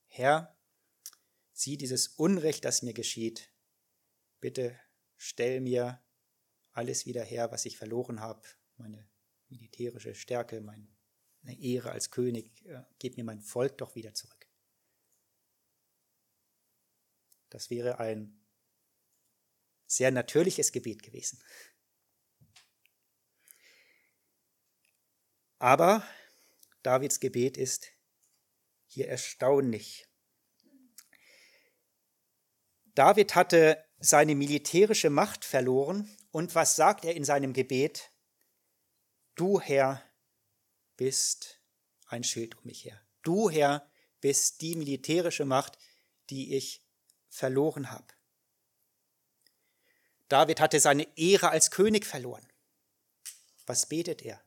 Herr, 0.08 0.60
sieh 1.54 1.78
dieses 1.78 2.10
Unrecht, 2.10 2.66
das 2.66 2.82
mir 2.82 2.94
geschieht. 2.94 3.54
Bitte 4.42 4.78
stell 5.16 5.62
mir 5.62 6.04
alles 6.74 7.06
wieder 7.06 7.24
her, 7.24 7.54
was 7.54 7.64
ich 7.64 7.78
verloren 7.78 8.20
habe, 8.20 8.46
meine 8.76 9.10
militärische 9.48 10.14
Stärke, 10.14 10.60
meine 10.60 10.90
Ehre 11.58 11.94
als 11.94 12.12
König, 12.12 12.66
äh, 12.66 12.84
gib 13.00 13.16
mir 13.16 13.24
mein 13.24 13.40
Volk 13.40 13.78
doch 13.78 13.96
wieder 13.96 14.14
zurück. 14.14 14.46
Das 17.48 17.70
wäre 17.70 17.98
ein 18.02 18.46
sehr 19.86 20.12
natürliches 20.12 20.74
Gebet 20.74 21.02
gewesen. 21.02 21.42
Aber 25.60 26.04
Davids 26.84 27.20
Gebet 27.20 27.58
ist 27.58 27.88
hier 28.86 29.08
erstaunlich. 29.08 30.08
David 32.94 33.36
hatte 33.36 33.84
seine 34.00 34.36
militärische 34.36 35.10
Macht 35.10 35.46
verloren 35.46 36.10
und 36.32 36.56
was 36.56 36.76
sagt 36.76 37.06
er 37.06 37.16
in 37.16 37.24
seinem 37.24 37.54
Gebet? 37.54 38.12
Du, 39.36 39.60
Herr, 39.60 40.04
bist 40.96 41.62
ein 42.08 42.24
Schild 42.24 42.56
um 42.58 42.64
mich 42.66 42.86
her. 42.86 43.00
Du, 43.22 43.50
Herr, 43.50 43.90
bist 44.22 44.62
die 44.62 44.76
militärische 44.76 45.46
Macht, 45.46 45.78
die 46.30 46.56
ich 46.56 46.82
verloren 47.30 47.92
habe. 47.92 48.08
David 50.28 50.60
hatte 50.60 50.80
seine 50.80 51.08
Ehre 51.18 51.50
als 51.50 51.72
König 51.72 52.06
verloren. 52.06 52.48
Was 53.66 53.88
betet 53.88 54.22
er? 54.24 54.42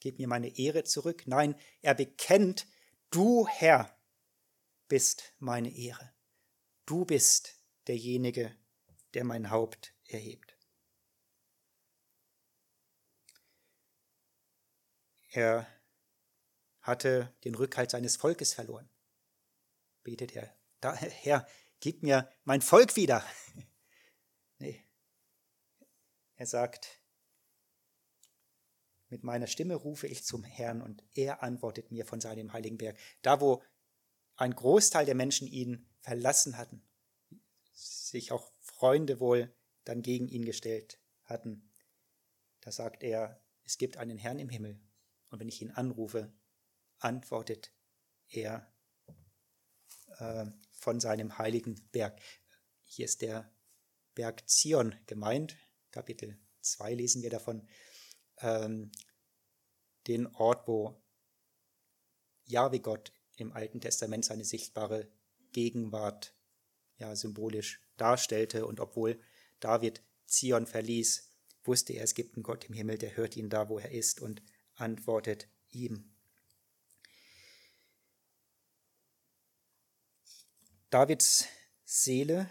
Gib 0.00 0.18
mir 0.18 0.28
meine 0.28 0.58
Ehre 0.58 0.84
zurück. 0.84 1.24
Nein, 1.26 1.54
er 1.80 1.94
bekennt, 1.94 2.66
du 3.10 3.46
Herr 3.46 3.96
bist 4.88 5.34
meine 5.38 5.76
Ehre. 5.76 6.14
Du 6.86 7.04
bist 7.04 7.60
derjenige, 7.86 8.56
der 9.14 9.24
mein 9.24 9.50
Haupt 9.50 9.94
erhebt. 10.04 10.56
Er 15.30 15.66
hatte 16.80 17.36
den 17.44 17.54
Rückhalt 17.54 17.90
seines 17.90 18.16
Volkes 18.16 18.54
verloren. 18.54 18.88
Betet 20.02 20.34
er, 20.34 20.56
Herr, 20.80 21.46
gib 21.80 22.02
mir 22.02 22.32
mein 22.44 22.62
Volk 22.62 22.96
wieder. 22.96 23.22
nee. 24.58 24.82
Er 26.36 26.46
sagt, 26.46 27.02
mit 29.08 29.24
meiner 29.24 29.46
Stimme 29.46 29.74
rufe 29.74 30.06
ich 30.06 30.24
zum 30.24 30.44
Herrn 30.44 30.82
und 30.82 31.02
er 31.14 31.42
antwortet 31.42 31.90
mir 31.90 32.04
von 32.04 32.20
seinem 32.20 32.52
heiligen 32.52 32.78
Berg. 32.78 32.98
Da, 33.22 33.40
wo 33.40 33.62
ein 34.36 34.54
Großteil 34.54 35.06
der 35.06 35.14
Menschen 35.14 35.48
ihn 35.48 35.88
verlassen 36.00 36.56
hatten, 36.56 36.82
sich 37.72 38.32
auch 38.32 38.52
Freunde 38.60 39.20
wohl 39.20 39.54
dann 39.84 40.02
gegen 40.02 40.28
ihn 40.28 40.44
gestellt 40.44 41.00
hatten, 41.24 41.70
da 42.60 42.72
sagt 42.72 43.02
er, 43.02 43.42
es 43.64 43.78
gibt 43.78 43.96
einen 43.96 44.18
Herrn 44.18 44.38
im 44.38 44.48
Himmel 44.48 44.80
und 45.30 45.40
wenn 45.40 45.48
ich 45.48 45.62
ihn 45.62 45.70
anrufe, 45.70 46.32
antwortet 46.98 47.72
er 48.28 48.72
äh, 50.18 50.46
von 50.70 51.00
seinem 51.00 51.38
heiligen 51.38 51.88
Berg. 51.92 52.20
Hier 52.84 53.04
ist 53.04 53.22
der 53.22 53.52
Berg 54.14 54.48
Zion 54.48 54.94
gemeint. 55.06 55.56
Kapitel 55.90 56.38
2 56.60 56.94
lesen 56.94 57.22
wir 57.22 57.30
davon. 57.30 57.68
Ähm, 58.40 58.90
den 60.06 60.26
Ort, 60.34 60.66
wo 60.66 61.00
Jahwe 62.44 62.80
Gott 62.80 63.12
im 63.36 63.52
Alten 63.52 63.80
Testament 63.80 64.24
seine 64.24 64.44
sichtbare 64.44 65.08
Gegenwart 65.52 66.34
ja, 66.98 67.14
symbolisch 67.14 67.80
darstellte. 67.96 68.66
Und 68.66 68.80
obwohl 68.80 69.20
David 69.60 70.02
Zion 70.26 70.66
verließ, 70.66 71.30
wusste 71.64 71.92
er, 71.92 72.04
es 72.04 72.14
gibt 72.14 72.36
einen 72.36 72.42
Gott 72.42 72.64
im 72.64 72.74
Himmel, 72.74 72.98
der 72.98 73.16
hört 73.16 73.36
ihn 73.36 73.50
da, 73.50 73.68
wo 73.68 73.78
er 73.78 73.90
ist 73.90 74.20
und 74.20 74.42
antwortet 74.74 75.48
ihm. 75.70 76.10
Davids 80.90 81.46
Seele, 81.84 82.48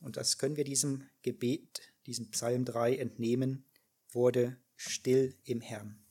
und 0.00 0.16
das 0.16 0.36
können 0.38 0.56
wir 0.56 0.64
diesem 0.64 1.08
Gebet, 1.22 1.80
diesem 2.06 2.30
Psalm 2.30 2.64
3 2.64 2.96
entnehmen, 2.96 3.64
wurde 4.10 4.58
still 4.76 5.36
im 5.44 5.60
Herrn. 5.60 6.04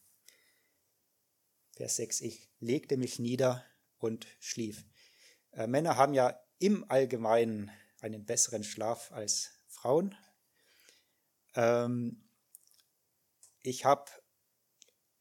Vers 1.71 1.97
6, 1.97 2.21
ich 2.21 2.49
legte 2.60 2.97
mich 2.97 3.19
nieder 3.19 3.65
und 3.97 4.28
schlief. 4.39 4.86
Äh, 5.51 5.67
Männer 5.67 5.97
haben 5.97 6.13
ja 6.13 6.39
im 6.60 6.89
Allgemeinen 6.89 7.71
einen 8.01 8.25
besseren 8.25 8.63
Schlaf 8.63 9.12
als 9.12 9.51
Frauen. 9.67 10.15
Ähm, 11.56 12.23
ich 13.62 13.86
habe 13.86 14.12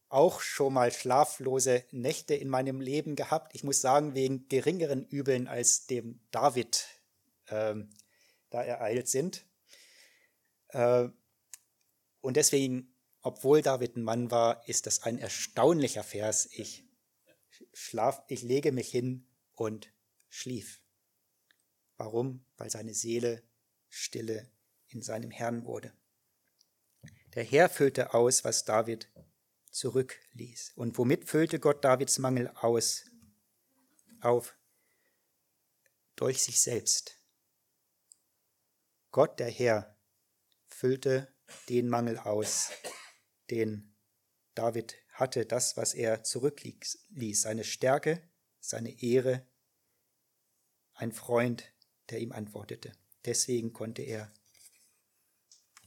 auch 0.07 0.39
schon 0.39 0.73
mal 0.73 0.91
schlaflose 0.91 1.83
Nächte 1.91 2.35
in 2.35 2.47
meinem 2.47 2.79
Leben 2.79 3.15
gehabt. 3.15 3.53
Ich 3.53 3.63
muss 3.63 3.81
sagen, 3.81 4.13
wegen 4.13 4.47
geringeren 4.47 5.05
Übeln 5.05 5.47
als 5.47 5.87
dem 5.87 6.21
David 6.31 6.87
ähm, 7.47 7.89
da 8.49 8.63
ereilt 8.63 9.09
sind. 9.09 9.45
Äh, 10.69 11.09
Und 12.21 12.37
deswegen, 12.37 12.94
obwohl 13.25 13.63
David 13.63 13.95
ein 13.95 14.03
Mann 14.03 14.29
war, 14.29 14.67
ist 14.67 14.85
das 14.85 15.01
ein 15.01 15.17
erstaunlicher 15.17 16.03
Vers. 16.03 16.47
Ich 16.51 16.87
schlaf, 17.73 18.21
ich 18.27 18.43
lege 18.43 18.71
mich 18.71 18.89
hin 18.91 19.27
und 19.53 19.91
schlief. 20.29 20.79
Warum? 21.97 22.45
Weil 22.57 22.69
seine 22.69 22.93
Seele 22.93 23.41
stille 23.89 24.51
in 24.89 25.01
seinem 25.01 25.31
Herrn 25.31 25.65
wurde. 25.65 25.91
Der 27.33 27.43
Herr 27.43 27.67
füllte 27.67 28.13
aus, 28.13 28.43
was 28.43 28.63
David 28.63 29.11
zurückließ. 29.71 30.73
Und 30.75 30.95
womit 30.99 31.27
füllte 31.27 31.59
Gott 31.59 31.83
Davids 31.83 32.19
Mangel 32.19 32.49
aus? 32.49 33.05
Auf 34.21 34.55
durch 36.15 36.43
sich 36.43 36.61
selbst. 36.61 37.19
Gott, 39.09 39.39
der 39.39 39.49
Herr, 39.49 39.97
füllte 40.67 41.33
den 41.69 41.89
Mangel 41.89 42.19
aus, 42.19 42.69
den 43.49 43.95
David 44.53 44.95
hatte, 45.09 45.45
das, 45.45 45.77
was 45.77 45.93
er 45.93 46.23
zurückließ, 46.23 47.07
seine 47.33 47.63
Stärke, 47.63 48.21
seine 48.59 49.01
Ehre, 49.01 49.45
ein 50.93 51.11
Freund, 51.11 51.71
der 52.09 52.19
ihm 52.19 52.31
antwortete. 52.31 52.93
Deswegen 53.25 53.73
konnte 53.73 54.01
er 54.01 54.31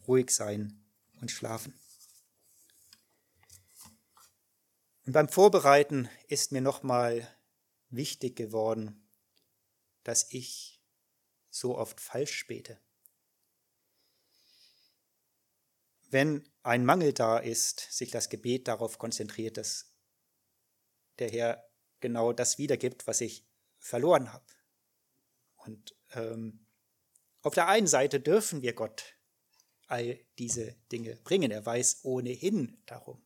ruhig 0.06 0.30
sein 0.30 0.84
und 1.20 1.30
schlafen. 1.30 1.78
Und 5.06 5.12
beim 5.12 5.28
Vorbereiten 5.28 6.08
ist 6.26 6.52
mir 6.52 6.60
nochmal 6.60 7.26
wichtig 7.88 8.36
geworden, 8.36 9.08
dass 10.02 10.30
ich 10.30 10.82
so 11.50 11.78
oft 11.78 12.00
falsch 12.00 12.46
bete. 12.46 12.78
Wenn 16.08 16.48
ein 16.62 16.84
Mangel 16.84 17.12
da 17.12 17.38
ist, 17.38 17.80
sich 17.90 18.10
das 18.10 18.28
Gebet 18.28 18.68
darauf 18.68 18.98
konzentriert, 18.98 19.56
dass 19.56 19.92
der 21.18 21.30
Herr 21.30 21.70
genau 22.00 22.32
das 22.32 22.58
wiedergibt, 22.58 23.06
was 23.06 23.20
ich 23.20 23.46
verloren 23.78 24.32
habe. 24.32 24.44
Und 25.56 25.94
ähm, 26.12 26.66
auf 27.42 27.54
der 27.54 27.68
einen 27.68 27.86
Seite 27.86 28.20
dürfen 28.20 28.62
wir 28.62 28.72
Gott 28.72 29.14
all 29.86 30.18
diese 30.38 30.76
Dinge 30.92 31.16
bringen. 31.16 31.50
Er 31.50 31.64
weiß 31.64 32.00
ohnehin 32.04 32.80
darum. 32.86 33.24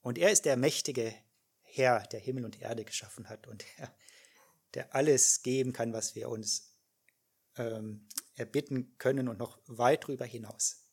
Und 0.00 0.18
er 0.18 0.30
ist 0.30 0.44
der 0.44 0.56
mächtige 0.56 1.14
Herr, 1.62 2.06
der 2.06 2.20
Himmel 2.20 2.44
und 2.44 2.60
Erde 2.60 2.84
geschaffen 2.84 3.28
hat 3.28 3.46
und 3.46 3.64
der 3.78 3.94
der 4.76 4.94
alles 4.94 5.42
geben 5.42 5.72
kann, 5.72 5.94
was 5.94 6.14
wir 6.14 6.28
uns 6.28 6.74
ähm, 7.56 8.06
erbitten 8.34 8.96
können 8.98 9.26
und 9.26 9.38
noch 9.38 9.58
weit 9.66 10.04
darüber 10.04 10.26
hinaus. 10.26 10.85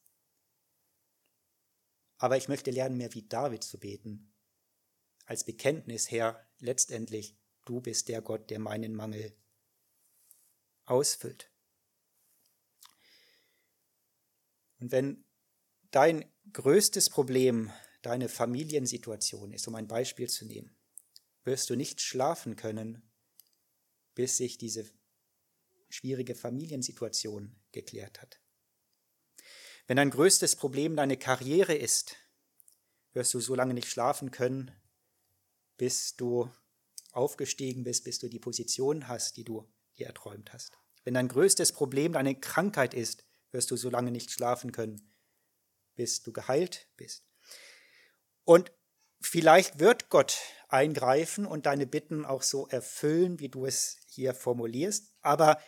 Aber 2.18 2.38
ich 2.38 2.48
möchte 2.48 2.72
lernen, 2.72 2.98
mehr 2.98 3.14
wie 3.14 3.28
David 3.28 3.64
zu 3.64 3.80
beten, 3.80 4.34
als 5.26 5.44
Bekenntnis, 5.46 6.12
Herr, 6.12 6.46
letztendlich, 6.60 7.38
du 7.66 7.82
bist 7.82 8.10
der 8.10 8.22
Gott, 8.22 8.50
der 8.50 8.60
meinen 8.60 8.94
Mangel 8.94 9.36
ausfüllt. 10.86 11.50
Und 14.80 14.92
wenn 14.92 15.24
dein 15.92 16.26
größtes 16.52 17.10
Problem 17.10 17.72
deine 18.02 18.28
Familiensituation 18.28 19.54
ist, 19.54 19.68
um 19.68 19.76
ein 19.76 19.88
Beispiel 19.88 20.28
zu 20.28 20.46
nehmen, 20.46 20.76
wirst 21.46 21.70
du 21.70 21.76
nicht 21.76 22.02
schlafen 22.02 22.58
können, 22.58 23.10
bis 24.14 24.38
sich 24.38 24.58
diese 24.58 24.90
schwierige 25.90 26.36
Familiensituation 26.36 27.56
geklärt 27.72 28.22
hat. 28.22 28.43
Wenn 29.88 29.98
dein 29.98 30.12
größtes 30.12 30.56
Problem 30.56 30.96
deine 30.96 31.18
Karriere 31.18 31.74
ist, 31.74 32.16
wirst 33.14 33.34
du 33.34 33.40
so 33.40 33.54
lange 33.54 33.74
nicht 33.74 33.90
schlafen 33.90 34.32
können, 34.32 34.72
bis 35.78 36.16
du 36.16 36.50
aufgestiegen 37.12 37.84
bist, 37.84 38.06
bis 38.06 38.20
du 38.20 38.30
die 38.30 38.40
Position 38.40 39.08
hast, 39.08 39.38
die 39.38 39.44
du 39.44 39.70
dir 39.98 40.08
erträumt 40.08 40.54
hast. 40.54 40.72
Wenn 41.04 41.14
dein 41.14 41.28
größtes 41.28 41.74
Problem 41.74 42.14
deine 42.14 42.40
Krankheit 42.40 42.94
ist, 42.94 43.26
wirst 43.52 43.70
du 43.72 43.76
so 43.76 43.90
lange 43.90 44.12
nicht 44.12 44.32
schlafen 44.32 44.72
können, 44.72 45.14
bis 45.96 46.24
du 46.24 46.32
geheilt 46.32 46.88
bist. 46.96 47.26
Und 48.46 48.72
vielleicht 49.22 49.80
wird 49.80 50.10
Gott 50.10 50.40
eingreifen 50.70 51.46
und 51.46 51.66
deine 51.66 51.86
Bitten 51.86 52.26
auch 52.26 52.42
so 52.42 52.68
erfüllen, 52.68 53.40
wie 53.40 53.50
du 53.50 53.66
es 53.66 53.98
hier 54.08 54.34
formulierst. 54.34 55.14
Aber 55.22 55.62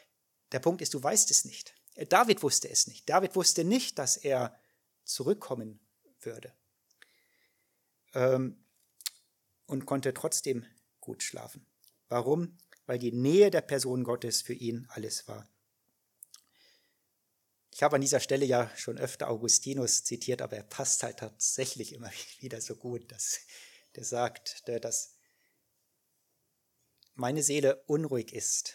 der 0.51 0.59
Punkt 0.59 0.81
ist, 0.81 0.93
du 0.93 1.03
weißt 1.03 1.29
es 1.31 1.45
nicht. 1.45 1.74
David 2.09 2.43
wusste 2.43 2.69
es 2.69 2.87
nicht. 2.87 3.09
David 3.09 3.35
wusste 3.35 3.63
nicht, 3.63 3.97
dass 3.99 4.17
er 4.17 4.57
zurückkommen 5.03 5.79
würde. 6.19 6.53
Ähm, 8.13 8.63
und 9.65 9.85
konnte 9.85 10.13
trotzdem 10.13 10.65
gut 10.99 11.23
schlafen. 11.23 11.65
Warum? 12.07 12.57
Weil 12.85 12.99
die 12.99 13.11
Nähe 13.11 13.49
der 13.49 13.61
Person 13.61 14.03
Gottes 14.03 14.41
für 14.41 14.53
ihn 14.53 14.85
alles 14.89 15.27
war. 15.27 15.49
Ich 17.73 17.83
habe 17.83 17.95
an 17.95 18.01
dieser 18.01 18.19
Stelle 18.19 18.45
ja 18.45 18.71
schon 18.77 18.97
öfter 18.97 19.29
Augustinus 19.29 20.03
zitiert, 20.03 20.41
aber 20.41 20.55
er 20.55 20.63
passt 20.63 21.03
halt 21.03 21.19
tatsächlich 21.19 21.93
immer 21.93 22.11
wieder 22.39 22.61
so 22.61 22.75
gut, 22.75 23.11
dass 23.11 23.39
der 23.95 24.03
sagt, 24.03 24.67
dass 24.67 25.15
meine 27.15 27.43
Seele 27.43 27.83
unruhig 27.87 28.33
ist, 28.33 28.73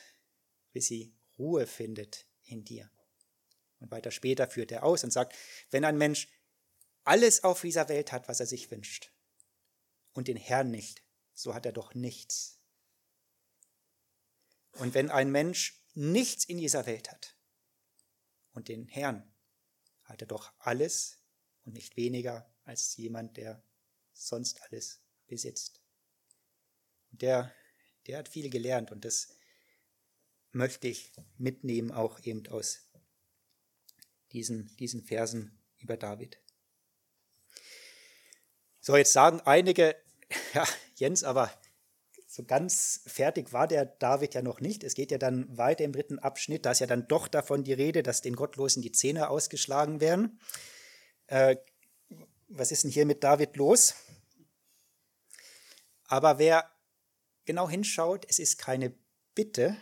bis 0.73 0.87
sie 0.87 1.15
Ruhe 1.39 1.67
findet 1.67 2.27
in 2.45 2.65
dir. 2.65 2.91
Und 3.81 3.90
weiter 3.90 4.11
später 4.11 4.49
führt 4.49 4.73
er 4.73 4.85
aus 4.85 5.05
und 5.05 5.11
sagt, 5.11 5.35
wenn 5.71 5.85
ein 5.85 5.99
Mensch 5.99 6.29
alles 7.05 7.45
auf 7.45 7.62
dieser 7.62 7.88
Welt 7.88 8.12
hat, 8.12 8.29
was 8.29 8.40
er 8.40 8.47
sich 8.47 8.71
wünscht, 8.71 9.12
und 10.12 10.29
den 10.29 10.37
Herrn 10.37 10.71
nicht, 10.71 11.03
so 11.35 11.55
hat 11.55 11.66
er 11.66 11.73
doch 11.73 11.95
nichts. 11.95 12.61
Und 14.73 14.95
wenn 14.95 15.11
ein 15.11 15.31
Mensch 15.31 15.83
nichts 15.95 16.45
in 16.45 16.59
dieser 16.59 16.87
Welt 16.87 17.11
hat 17.11 17.37
und 18.53 18.69
den 18.69 18.87
Herrn, 18.88 19.33
hat 20.05 20.21
er 20.21 20.27
doch 20.27 20.53
alles 20.59 21.23
und 21.64 21.75
nicht 21.75 21.97
weniger 21.97 22.53
als 22.64 22.97
jemand, 22.97 23.37
der 23.37 23.64
sonst 24.12 24.61
alles 24.62 25.03
besitzt. 25.27 25.83
Und 27.11 27.23
der 27.23 27.55
der 28.07 28.19
hat 28.19 28.29
viel 28.29 28.51
gelernt 28.51 28.90
und 28.90 29.05
das 29.05 29.37
möchte 30.53 30.88
ich 30.88 31.12
mitnehmen, 31.37 31.93
auch 31.93 32.21
eben 32.25 32.47
aus 32.49 32.89
diesen, 34.33 34.75
diesen 34.77 35.03
Versen 35.03 35.59
über 35.79 35.97
David. 35.97 36.38
So, 38.81 38.97
jetzt 38.97 39.12
sagen 39.12 39.40
einige, 39.45 39.97
ja, 40.55 40.64
Jens, 40.97 41.25
aber 41.25 41.51
so 42.27 42.45
ganz 42.45 43.03
fertig 43.07 43.53
war 43.53 43.66
der 43.66 43.85
David 43.85 44.35
ja 44.35 44.43
noch 44.43 44.61
nicht. 44.61 44.85
Es 44.85 44.95
geht 44.95 45.11
ja 45.11 45.19
dann 45.19 45.57
weiter 45.59 45.85
im 45.85 45.93
dritten 45.93 46.21
Abschnitt. 46.21 46.64
Da 46.64 46.71
ist 46.71 46.79
ja 46.79 46.87
dann 46.87 47.09
doch 47.09 47.27
davon 47.27 47.64
die 47.64 47.73
Rede, 47.73 48.03
dass 48.05 48.23
den 48.23 48.37
Gottlosen 48.37 48.83
die 48.83 48.93
Zähne 48.93 49.29
ausgeschlagen 49.31 50.01
werden. 50.01 50.40
Äh, 51.27 51.57
was 52.49 52.71
ist 52.71 52.85
denn 52.85 52.90
hier 52.90 53.05
mit 53.05 53.25
David 53.25 53.57
los? 53.57 53.95
Aber 56.05 56.38
wer 56.38 56.71
genau 57.45 57.69
hinschaut, 57.69 58.27
es 58.29 58.38
ist 58.38 58.59
keine 58.59 58.95
Bitte, 59.35 59.77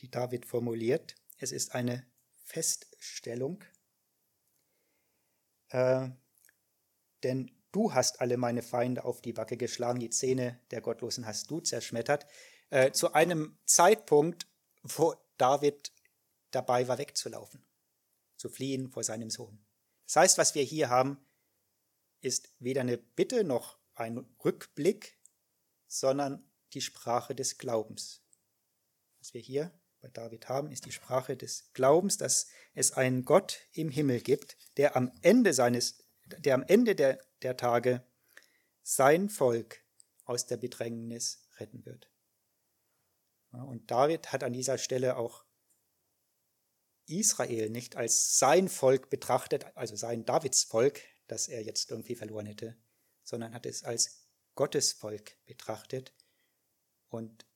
die 0.00 0.10
David 0.10 0.46
formuliert, 0.46 1.14
es 1.38 1.52
ist 1.52 1.74
eine 1.74 2.06
Feststellung. 2.48 3.62
Äh, 5.68 6.08
denn 7.22 7.50
du 7.72 7.92
hast 7.92 8.20
alle 8.20 8.36
meine 8.38 8.62
Feinde 8.62 9.04
auf 9.04 9.20
die 9.20 9.34
Backe 9.34 9.56
geschlagen, 9.56 10.00
die 10.00 10.10
Zähne 10.10 10.58
der 10.70 10.80
Gottlosen 10.80 11.26
hast 11.26 11.50
du 11.50 11.60
zerschmettert. 11.60 12.26
Äh, 12.70 12.92
zu 12.92 13.12
einem 13.12 13.58
Zeitpunkt, 13.64 14.46
wo 14.82 15.14
David 15.36 15.92
dabei 16.50 16.88
war, 16.88 16.96
wegzulaufen, 16.96 17.62
zu 18.36 18.48
fliehen 18.48 18.90
vor 18.90 19.04
seinem 19.04 19.30
Sohn. 19.30 19.64
Das 20.06 20.16
heißt, 20.16 20.38
was 20.38 20.54
wir 20.54 20.62
hier 20.62 20.88
haben, 20.88 21.18
ist 22.22 22.50
weder 22.58 22.80
eine 22.80 22.96
Bitte 22.96 23.44
noch 23.44 23.78
ein 23.94 24.18
Rückblick, 24.42 25.18
sondern 25.86 26.50
die 26.72 26.80
Sprache 26.80 27.34
des 27.34 27.58
Glaubens. 27.58 28.22
Was 29.18 29.34
wir 29.34 29.40
hier 29.40 29.77
bei 30.00 30.08
David 30.08 30.48
haben, 30.48 30.70
ist 30.70 30.86
die 30.86 30.92
Sprache 30.92 31.36
des 31.36 31.72
Glaubens, 31.72 32.16
dass 32.16 32.48
es 32.74 32.92
einen 32.92 33.24
Gott 33.24 33.60
im 33.72 33.90
Himmel 33.90 34.20
gibt, 34.20 34.56
der 34.76 34.96
am 34.96 35.12
Ende 35.22 35.52
seines, 35.52 36.04
der 36.26 36.54
am 36.54 36.62
Ende 36.62 36.94
der, 36.94 37.20
der 37.42 37.56
Tage 37.56 38.04
sein 38.82 39.28
Volk 39.28 39.82
aus 40.24 40.46
der 40.46 40.56
Bedrängnis 40.56 41.46
retten 41.58 41.84
wird. 41.84 42.10
Und 43.50 43.90
David 43.90 44.32
hat 44.32 44.44
an 44.44 44.52
dieser 44.52 44.78
Stelle 44.78 45.16
auch 45.16 45.44
Israel 47.06 47.70
nicht 47.70 47.96
als 47.96 48.38
sein 48.38 48.68
Volk 48.68 49.08
betrachtet, 49.08 49.64
also 49.74 49.96
sein 49.96 50.24
Davids 50.24 50.64
Volk, 50.64 51.00
das 51.26 51.48
er 51.48 51.62
jetzt 51.62 51.90
irgendwie 51.90 52.14
verloren 52.14 52.46
hätte, 52.46 52.76
sondern 53.24 53.54
hat 53.54 53.66
es 53.66 53.84
als 53.84 54.26
Gottes 54.54 54.92
Volk 54.92 55.36
betrachtet, 55.46 56.12
und 57.10 57.46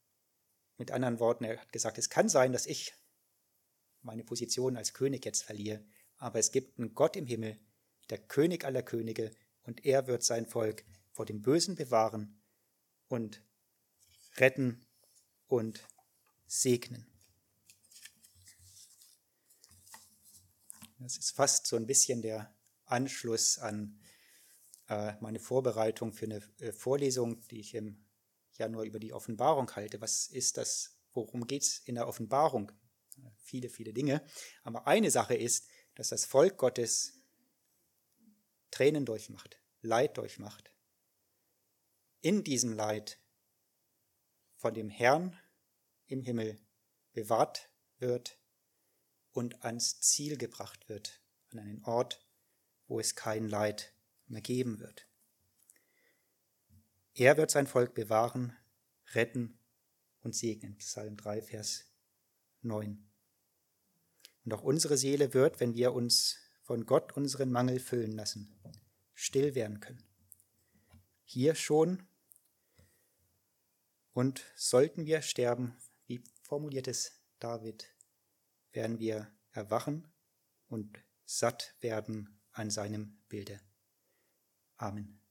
mit 0.82 0.90
anderen 0.90 1.20
Worten, 1.20 1.44
er 1.44 1.60
hat 1.60 1.70
gesagt, 1.70 1.96
es 1.96 2.10
kann 2.10 2.28
sein, 2.28 2.52
dass 2.52 2.66
ich 2.66 2.92
meine 4.00 4.24
Position 4.24 4.76
als 4.76 4.92
König 4.92 5.24
jetzt 5.24 5.44
verliere, 5.44 5.84
aber 6.16 6.40
es 6.40 6.50
gibt 6.50 6.76
einen 6.76 6.92
Gott 6.92 7.14
im 7.14 7.24
Himmel, 7.24 7.56
der 8.10 8.18
König 8.18 8.64
aller 8.64 8.82
Könige, 8.82 9.30
und 9.62 9.84
er 9.84 10.08
wird 10.08 10.24
sein 10.24 10.44
Volk 10.44 10.84
vor 11.12 11.24
dem 11.24 11.40
Bösen 11.40 11.76
bewahren 11.76 12.42
und 13.06 13.44
retten 14.38 14.84
und 15.46 15.86
segnen. 16.48 17.06
Das 20.98 21.16
ist 21.16 21.30
fast 21.30 21.68
so 21.68 21.76
ein 21.76 21.86
bisschen 21.86 22.22
der 22.22 22.52
Anschluss 22.86 23.60
an 23.60 24.00
äh, 24.88 25.12
meine 25.20 25.38
Vorbereitung 25.38 26.12
für 26.12 26.24
eine 26.24 26.42
äh, 26.58 26.72
Vorlesung, 26.72 27.40
die 27.46 27.60
ich 27.60 27.76
im 27.76 28.04
Januar 28.58 28.84
über 28.84 28.98
die 28.98 29.12
Offenbarung 29.12 29.70
halte. 29.74 30.00
Was 30.00 30.26
ist 30.26 30.56
das? 30.56 30.96
Worum 31.12 31.46
geht 31.46 31.62
es 31.62 31.78
in 31.80 31.94
der 31.94 32.08
Offenbarung? 32.08 32.72
Viele, 33.38 33.68
viele 33.68 33.92
Dinge. 33.92 34.24
Aber 34.62 34.86
eine 34.86 35.10
Sache 35.10 35.34
ist, 35.34 35.68
dass 35.94 36.08
das 36.08 36.24
Volk 36.24 36.56
Gottes 36.56 37.22
Tränen 38.70 39.04
durchmacht, 39.04 39.60
Leid 39.82 40.16
durchmacht. 40.16 40.72
In 42.20 42.44
diesem 42.44 42.72
Leid 42.72 43.18
von 44.56 44.72
dem 44.72 44.88
Herrn 44.88 45.38
im 46.06 46.22
Himmel 46.22 46.58
bewahrt 47.12 47.68
wird 47.98 48.38
und 49.32 49.64
ans 49.64 50.00
Ziel 50.00 50.36
gebracht 50.36 50.88
wird, 50.88 51.20
an 51.50 51.58
einen 51.58 51.84
Ort, 51.84 52.24
wo 52.86 53.00
es 53.00 53.14
kein 53.14 53.48
Leid 53.48 53.94
mehr 54.26 54.40
geben 54.40 54.78
wird. 54.78 55.08
Er 57.14 57.36
wird 57.36 57.50
sein 57.50 57.66
Volk 57.66 57.94
bewahren, 57.94 58.56
retten 59.14 59.58
und 60.20 60.34
segnen. 60.34 60.76
Psalm 60.78 61.16
3, 61.16 61.42
Vers 61.42 61.84
9. 62.62 63.06
Und 64.44 64.54
auch 64.54 64.62
unsere 64.62 64.96
Seele 64.96 65.34
wird, 65.34 65.60
wenn 65.60 65.74
wir 65.74 65.92
uns 65.92 66.38
von 66.62 66.86
Gott 66.86 67.12
unseren 67.16 67.50
Mangel 67.50 67.80
füllen 67.80 68.12
lassen, 68.12 68.54
still 69.14 69.54
werden 69.54 69.80
können. 69.80 70.02
Hier 71.24 71.54
schon. 71.54 72.02
Und 74.12 74.44
sollten 74.56 75.06
wir 75.06 75.22
sterben, 75.22 75.76
wie 76.06 76.22
formuliert 76.42 76.88
es 76.88 77.22
David, 77.38 77.88
werden 78.72 78.98
wir 78.98 79.30
erwachen 79.52 80.10
und 80.68 80.98
satt 81.24 81.74
werden 81.80 82.40
an 82.52 82.70
seinem 82.70 83.18
Bilde. 83.28 83.60
Amen. 84.76 85.21